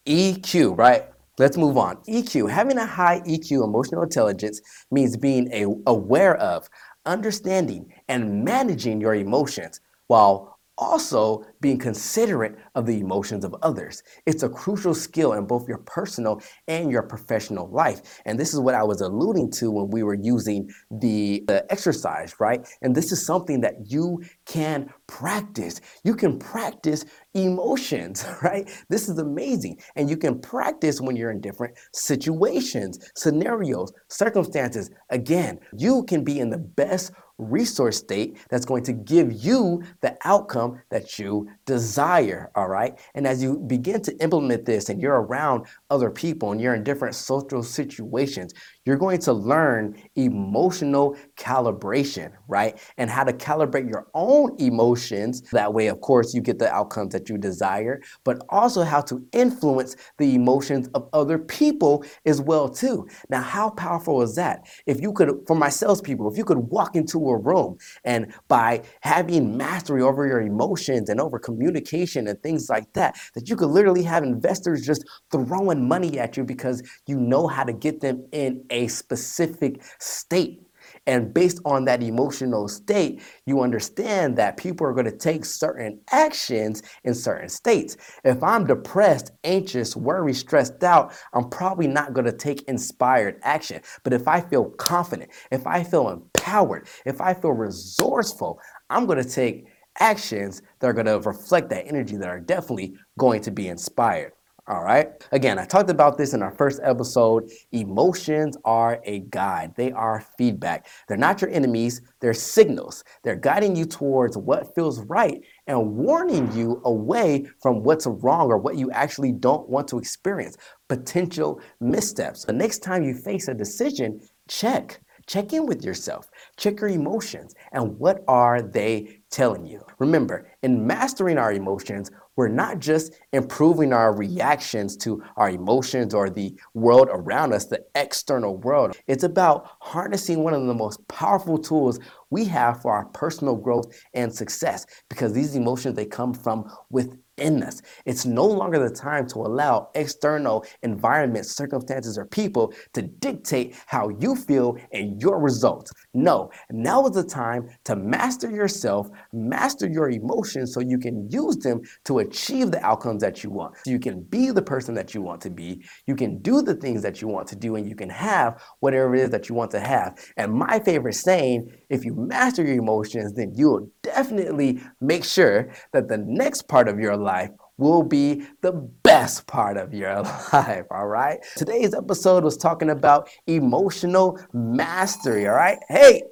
EQ, 0.06 0.76
right? 0.76 1.06
Let's 1.38 1.56
move 1.56 1.76
on. 1.76 1.96
EQ, 2.08 2.48
having 2.48 2.78
a 2.78 2.86
high 2.86 3.20
EQ, 3.26 3.64
emotional 3.64 4.02
intelligence, 4.02 4.60
means 4.92 5.16
being 5.16 5.52
a, 5.52 5.66
aware 5.90 6.36
of, 6.36 6.68
understanding, 7.06 7.92
and 8.08 8.44
managing 8.44 9.00
your 9.00 9.14
emotions 9.14 9.80
while 10.06 10.53
also 10.76 11.44
being 11.60 11.78
considerate 11.78 12.56
of 12.74 12.86
the 12.86 12.98
emotions 12.98 13.44
of 13.44 13.54
others. 13.62 14.02
It's 14.26 14.42
a 14.42 14.48
crucial 14.48 14.94
skill 14.94 15.34
in 15.34 15.46
both 15.46 15.68
your 15.68 15.78
personal 15.78 16.40
and 16.68 16.90
your 16.90 17.02
professional 17.02 17.68
life. 17.70 18.20
And 18.24 18.38
this 18.38 18.52
is 18.52 18.60
what 18.60 18.74
I 18.74 18.82
was 18.82 19.00
alluding 19.00 19.50
to 19.52 19.70
when 19.70 19.90
we 19.90 20.02
were 20.02 20.14
using 20.14 20.70
the, 20.90 21.44
the 21.46 21.64
exercise, 21.70 22.34
right? 22.40 22.66
And 22.82 22.94
this 22.94 23.12
is 23.12 23.24
something 23.24 23.60
that 23.60 23.90
you 23.90 24.22
can 24.46 24.90
practice. 25.06 25.80
You 26.02 26.14
can 26.14 26.38
practice 26.38 27.04
emotions, 27.34 28.26
right? 28.42 28.68
This 28.88 29.08
is 29.08 29.18
amazing. 29.18 29.80
And 29.96 30.10
you 30.10 30.16
can 30.16 30.40
practice 30.40 31.00
when 31.00 31.16
you're 31.16 31.30
in 31.30 31.40
different 31.40 31.76
situations, 31.92 32.98
scenarios, 33.14 33.92
circumstances. 34.08 34.90
Again, 35.10 35.60
you 35.76 36.04
can 36.04 36.24
be 36.24 36.40
in 36.40 36.50
the 36.50 36.58
best 36.58 37.12
resource 37.38 37.98
state 37.98 38.38
that's 38.48 38.64
going 38.64 38.84
to 38.84 38.92
give 38.92 39.32
you 39.32 39.82
the 40.00 40.16
outcome 40.24 40.80
that 40.90 41.18
you 41.18 41.48
desire. 41.66 42.50
All 42.54 42.68
right. 42.68 42.98
And 43.14 43.26
as 43.26 43.42
you 43.42 43.58
begin 43.58 44.02
to 44.02 44.16
implement 44.18 44.64
this 44.64 44.88
and 44.88 45.00
you're 45.00 45.22
around 45.22 45.66
other 45.94 46.10
people 46.10 46.50
and 46.50 46.60
you're 46.60 46.74
in 46.74 46.82
different 46.82 47.14
social 47.14 47.62
situations, 47.62 48.52
you're 48.84 48.96
going 48.96 49.18
to 49.20 49.32
learn 49.32 49.96
emotional 50.16 51.16
calibration, 51.36 52.32
right? 52.48 52.78
And 52.98 53.08
how 53.08 53.22
to 53.24 53.32
calibrate 53.32 53.88
your 53.88 54.08
own 54.12 54.56
emotions. 54.58 55.42
That 55.52 55.72
way, 55.72 55.86
of 55.86 56.00
course, 56.00 56.34
you 56.34 56.40
get 56.42 56.58
the 56.58 56.70
outcomes 56.70 57.12
that 57.12 57.28
you 57.28 57.38
desire, 57.38 58.02
but 58.24 58.42
also 58.48 58.82
how 58.82 59.00
to 59.02 59.24
influence 59.32 59.94
the 60.18 60.34
emotions 60.34 60.88
of 60.94 61.08
other 61.12 61.38
people 61.38 62.04
as 62.26 62.42
well, 62.42 62.68
too. 62.68 63.06
Now, 63.30 63.40
how 63.40 63.70
powerful 63.70 64.20
is 64.22 64.34
that? 64.34 64.66
If 64.86 65.00
you 65.00 65.12
could, 65.12 65.30
for 65.46 65.56
my 65.56 65.68
salespeople, 65.68 66.30
if 66.30 66.36
you 66.36 66.44
could 66.44 66.58
walk 66.58 66.96
into 66.96 67.30
a 67.30 67.38
room 67.38 67.78
and 68.04 68.34
by 68.48 68.82
having 69.00 69.56
mastery 69.56 70.02
over 70.02 70.26
your 70.26 70.40
emotions 70.40 71.08
and 71.08 71.20
over 71.20 71.38
communication 71.38 72.26
and 72.26 72.42
things 72.42 72.68
like 72.68 72.92
that, 72.94 73.16
that 73.34 73.48
you 73.48 73.56
could 73.56 73.70
literally 73.70 74.02
have 74.02 74.24
investors 74.24 74.84
just 74.84 75.04
throwing 75.30 75.83
money 75.88 76.18
at 76.18 76.36
you 76.36 76.44
because 76.44 76.82
you 77.06 77.18
know 77.18 77.46
how 77.46 77.64
to 77.64 77.72
get 77.72 78.00
them 78.00 78.26
in 78.32 78.64
a 78.70 78.88
specific 78.88 79.82
state. 79.98 80.60
And 81.06 81.34
based 81.34 81.60
on 81.64 81.84
that 81.84 82.02
emotional 82.02 82.66
state, 82.68 83.22
you 83.46 83.60
understand 83.60 84.36
that 84.38 84.56
people 84.56 84.86
are 84.86 84.92
going 84.92 85.04
to 85.04 85.16
take 85.16 85.44
certain 85.44 86.00
actions 86.10 86.82
in 87.04 87.14
certain 87.14 87.48
states. 87.48 87.96
If 88.24 88.42
I'm 88.42 88.66
depressed, 88.66 89.32
anxious, 89.44 89.96
worried, 89.96 90.36
stressed 90.36 90.82
out, 90.82 91.12
I'm 91.34 91.50
probably 91.50 91.88
not 91.88 92.14
going 92.14 92.26
to 92.26 92.32
take 92.32 92.62
inspired 92.62 93.38
action. 93.42 93.82
But 94.02 94.14
if 94.14 94.26
I 94.28 94.40
feel 94.40 94.70
confident, 94.70 95.30
if 95.50 95.66
I 95.66 95.84
feel 95.84 96.08
empowered, 96.08 96.88
if 97.04 97.20
I 97.20 97.34
feel 97.34 97.52
resourceful, 97.52 98.58
I'm 98.88 99.06
going 99.06 99.22
to 99.22 99.28
take 99.28 99.66
actions 100.00 100.62
that 100.80 100.88
are 100.88 100.92
going 100.92 101.06
to 101.06 101.20
reflect 101.20 101.70
that 101.70 101.86
energy 101.86 102.16
that 102.16 102.28
are 102.28 102.40
definitely 102.40 102.94
going 103.18 103.42
to 103.42 103.50
be 103.50 103.68
inspired. 103.68 104.32
All 104.66 104.82
right. 104.82 105.08
Again, 105.30 105.58
I 105.58 105.66
talked 105.66 105.90
about 105.90 106.16
this 106.16 106.32
in 106.32 106.42
our 106.42 106.50
first 106.50 106.80
episode. 106.82 107.50
Emotions 107.72 108.56
are 108.64 108.98
a 109.04 109.18
guide, 109.18 109.74
they 109.76 109.92
are 109.92 110.24
feedback. 110.38 110.86
They're 111.06 111.18
not 111.18 111.42
your 111.42 111.50
enemies, 111.50 112.00
they're 112.20 112.32
signals. 112.32 113.04
They're 113.22 113.36
guiding 113.36 113.76
you 113.76 113.84
towards 113.84 114.38
what 114.38 114.74
feels 114.74 115.00
right 115.00 115.42
and 115.66 115.96
warning 115.96 116.50
you 116.52 116.80
away 116.86 117.44
from 117.60 117.82
what's 117.82 118.06
wrong 118.06 118.50
or 118.50 118.56
what 118.56 118.76
you 118.76 118.90
actually 118.92 119.32
don't 119.32 119.68
want 119.68 119.86
to 119.88 119.98
experience, 119.98 120.56
potential 120.88 121.60
missteps. 121.80 122.46
The 122.46 122.54
next 122.54 122.78
time 122.78 123.02
you 123.02 123.12
face 123.12 123.48
a 123.48 123.54
decision, 123.54 124.18
check. 124.48 124.98
Check 125.26 125.52
in 125.52 125.66
with 125.66 125.84
yourself. 125.84 126.28
Check 126.56 126.80
your 126.80 126.90
emotions 126.90 127.54
and 127.72 127.98
what 127.98 128.24
are 128.28 128.60
they 128.62 129.20
telling 129.30 129.66
you? 129.66 129.82
Remember, 129.98 130.50
in 130.62 130.86
mastering 130.86 131.38
our 131.38 131.52
emotions, 131.52 132.10
we're 132.36 132.48
not 132.48 132.78
just 132.78 133.14
improving 133.32 133.92
our 133.92 134.14
reactions 134.14 134.96
to 134.98 135.22
our 135.36 135.50
emotions 135.50 136.14
or 136.14 136.30
the 136.30 136.54
world 136.74 137.08
around 137.10 137.52
us, 137.52 137.66
the 137.66 137.84
external 137.94 138.56
world. 138.56 138.96
It's 139.06 139.24
about 139.24 139.68
harnessing 139.80 140.42
one 140.42 140.54
of 140.54 140.66
the 140.66 140.74
most 140.74 141.06
powerful 141.08 141.58
tools 141.58 142.00
we 142.30 142.44
have 142.46 142.82
for 142.82 142.92
our 142.92 143.06
personal 143.06 143.56
growth 143.56 143.86
and 144.14 144.34
success 144.34 144.86
because 145.08 145.32
these 145.32 145.54
emotions 145.54 145.96
they 145.96 146.06
come 146.06 146.34
from 146.34 146.70
within 146.90 147.20
in 147.36 147.62
us. 147.62 147.82
It's 148.04 148.24
no 148.24 148.44
longer 148.44 148.78
the 148.78 148.94
time 148.94 149.26
to 149.28 149.38
allow 149.38 149.90
external 149.94 150.64
environments, 150.82 151.50
circumstances, 151.50 152.16
or 152.18 152.26
people 152.26 152.72
to 152.92 153.02
dictate 153.02 153.76
how 153.86 154.10
you 154.20 154.36
feel 154.36 154.78
and 154.92 155.20
your 155.20 155.40
results. 155.40 155.92
No, 156.14 156.50
now 156.70 157.06
is 157.06 157.12
the 157.12 157.24
time 157.24 157.68
to 157.84 157.96
master 157.96 158.48
yourself, 158.48 159.08
master 159.32 159.88
your 159.88 160.10
emotions 160.10 160.72
so 160.72 160.80
you 160.80 160.98
can 160.98 161.28
use 161.28 161.56
them 161.56 161.82
to 162.04 162.20
achieve 162.20 162.70
the 162.70 162.84
outcomes 162.84 163.20
that 163.22 163.42
you 163.42 163.50
want. 163.50 163.74
So 163.84 163.90
you 163.90 163.98
can 163.98 164.22
be 164.22 164.52
the 164.52 164.62
person 164.62 164.94
that 164.94 165.12
you 165.12 165.22
want 165.22 165.40
to 165.42 165.50
be, 165.50 165.84
you 166.06 166.14
can 166.14 166.38
do 166.38 166.62
the 166.62 166.74
things 166.74 167.02
that 167.02 167.20
you 167.20 167.26
want 167.26 167.48
to 167.48 167.56
do, 167.56 167.74
and 167.74 167.88
you 167.88 167.96
can 167.96 168.10
have 168.10 168.62
whatever 168.78 169.14
it 169.14 169.22
is 169.22 169.30
that 169.30 169.48
you 169.48 169.56
want 169.56 169.72
to 169.72 169.80
have. 169.80 170.16
And 170.36 170.52
my 170.52 170.78
favorite 170.78 171.14
saying 171.14 171.68
if 171.90 172.04
you 172.04 172.14
master 172.14 172.64
your 172.64 172.78
emotions, 172.78 173.34
then 173.34 173.52
you'll 173.56 173.90
definitely 174.02 174.80
make 175.00 175.24
sure 175.24 175.72
that 175.92 176.08
the 176.08 176.18
next 176.18 176.68
part 176.68 176.88
of 176.88 177.00
your 177.00 177.16
life 177.16 177.50
will 177.76 178.02
be 178.02 178.44
the 178.60 178.72
best 179.02 179.46
part 179.46 179.76
of 179.76 179.92
your 179.92 180.22
life, 180.52 180.86
all 180.90 181.06
right? 181.06 181.38
Today's 181.56 181.94
episode 181.94 182.44
was 182.44 182.56
talking 182.56 182.90
about 182.90 183.28
emotional 183.46 184.38
mastery, 184.52 185.46
all 185.46 185.54
right? 185.54 185.78
Hey, 185.88 186.22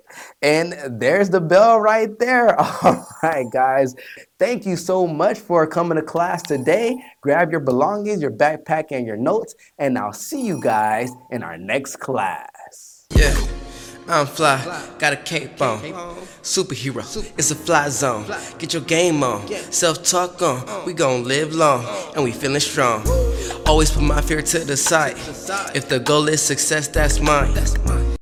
and 0.41 0.75
there's 1.01 1.31
the 1.31 1.41
bell 1.41 1.81
right 1.81 2.19
there. 2.19 2.59
All 2.61 3.07
right, 3.23 3.47
guys. 3.51 3.95
Thank 4.39 4.67
you 4.67 4.77
so 4.77 5.07
much 5.07 5.39
for 5.39 5.67
coming 5.67 5.97
to 5.97 6.03
class 6.03 6.43
today. 6.43 6.97
Grab 7.23 7.51
your 7.51 7.61
belongings, 7.61 8.21
your 8.21 8.31
backpack, 8.31 8.87
and 8.91 9.07
your 9.07 9.17
notes, 9.17 9.55
and 9.79 9.97
I'll 9.97 10.13
see 10.13 10.45
you 10.45 10.61
guys 10.61 11.11
in 11.31 11.43
our 11.43 11.57
next 11.57 11.97
class. 11.97 13.07
Yeah. 13.15 13.52
I'm 14.13 14.27
fly, 14.27 14.61
got 14.99 15.15
a 15.15 15.17
cape 15.17 15.61
on. 15.63 15.81
Superhero, 16.43 17.03
it's 17.39 17.51
a 17.51 17.55
fly 17.55 17.89
zone. 17.89 18.27
Get 18.59 18.75
your 18.75 18.83
game 18.83 19.23
on, 19.23 19.49
self 19.73 20.03
talk 20.03 20.43
on. 20.43 20.69
Uh. 20.69 20.83
We 20.85 20.93
gon' 20.93 21.25
live 21.25 21.55
long, 21.55 21.87
and 22.15 22.23
we 22.23 22.33
feeling 22.33 22.61
strong. 22.61 23.07
Always 23.65 23.91
put 23.91 24.03
my 24.03 24.21
fear 24.21 24.43
to 24.43 24.59
the 24.59 24.77
side. 24.77 25.17
If 25.75 25.89
the 25.89 25.99
goal 25.99 26.29
is 26.29 26.43
success, 26.43 26.89
that's 26.89 27.21
mine. 27.21 27.55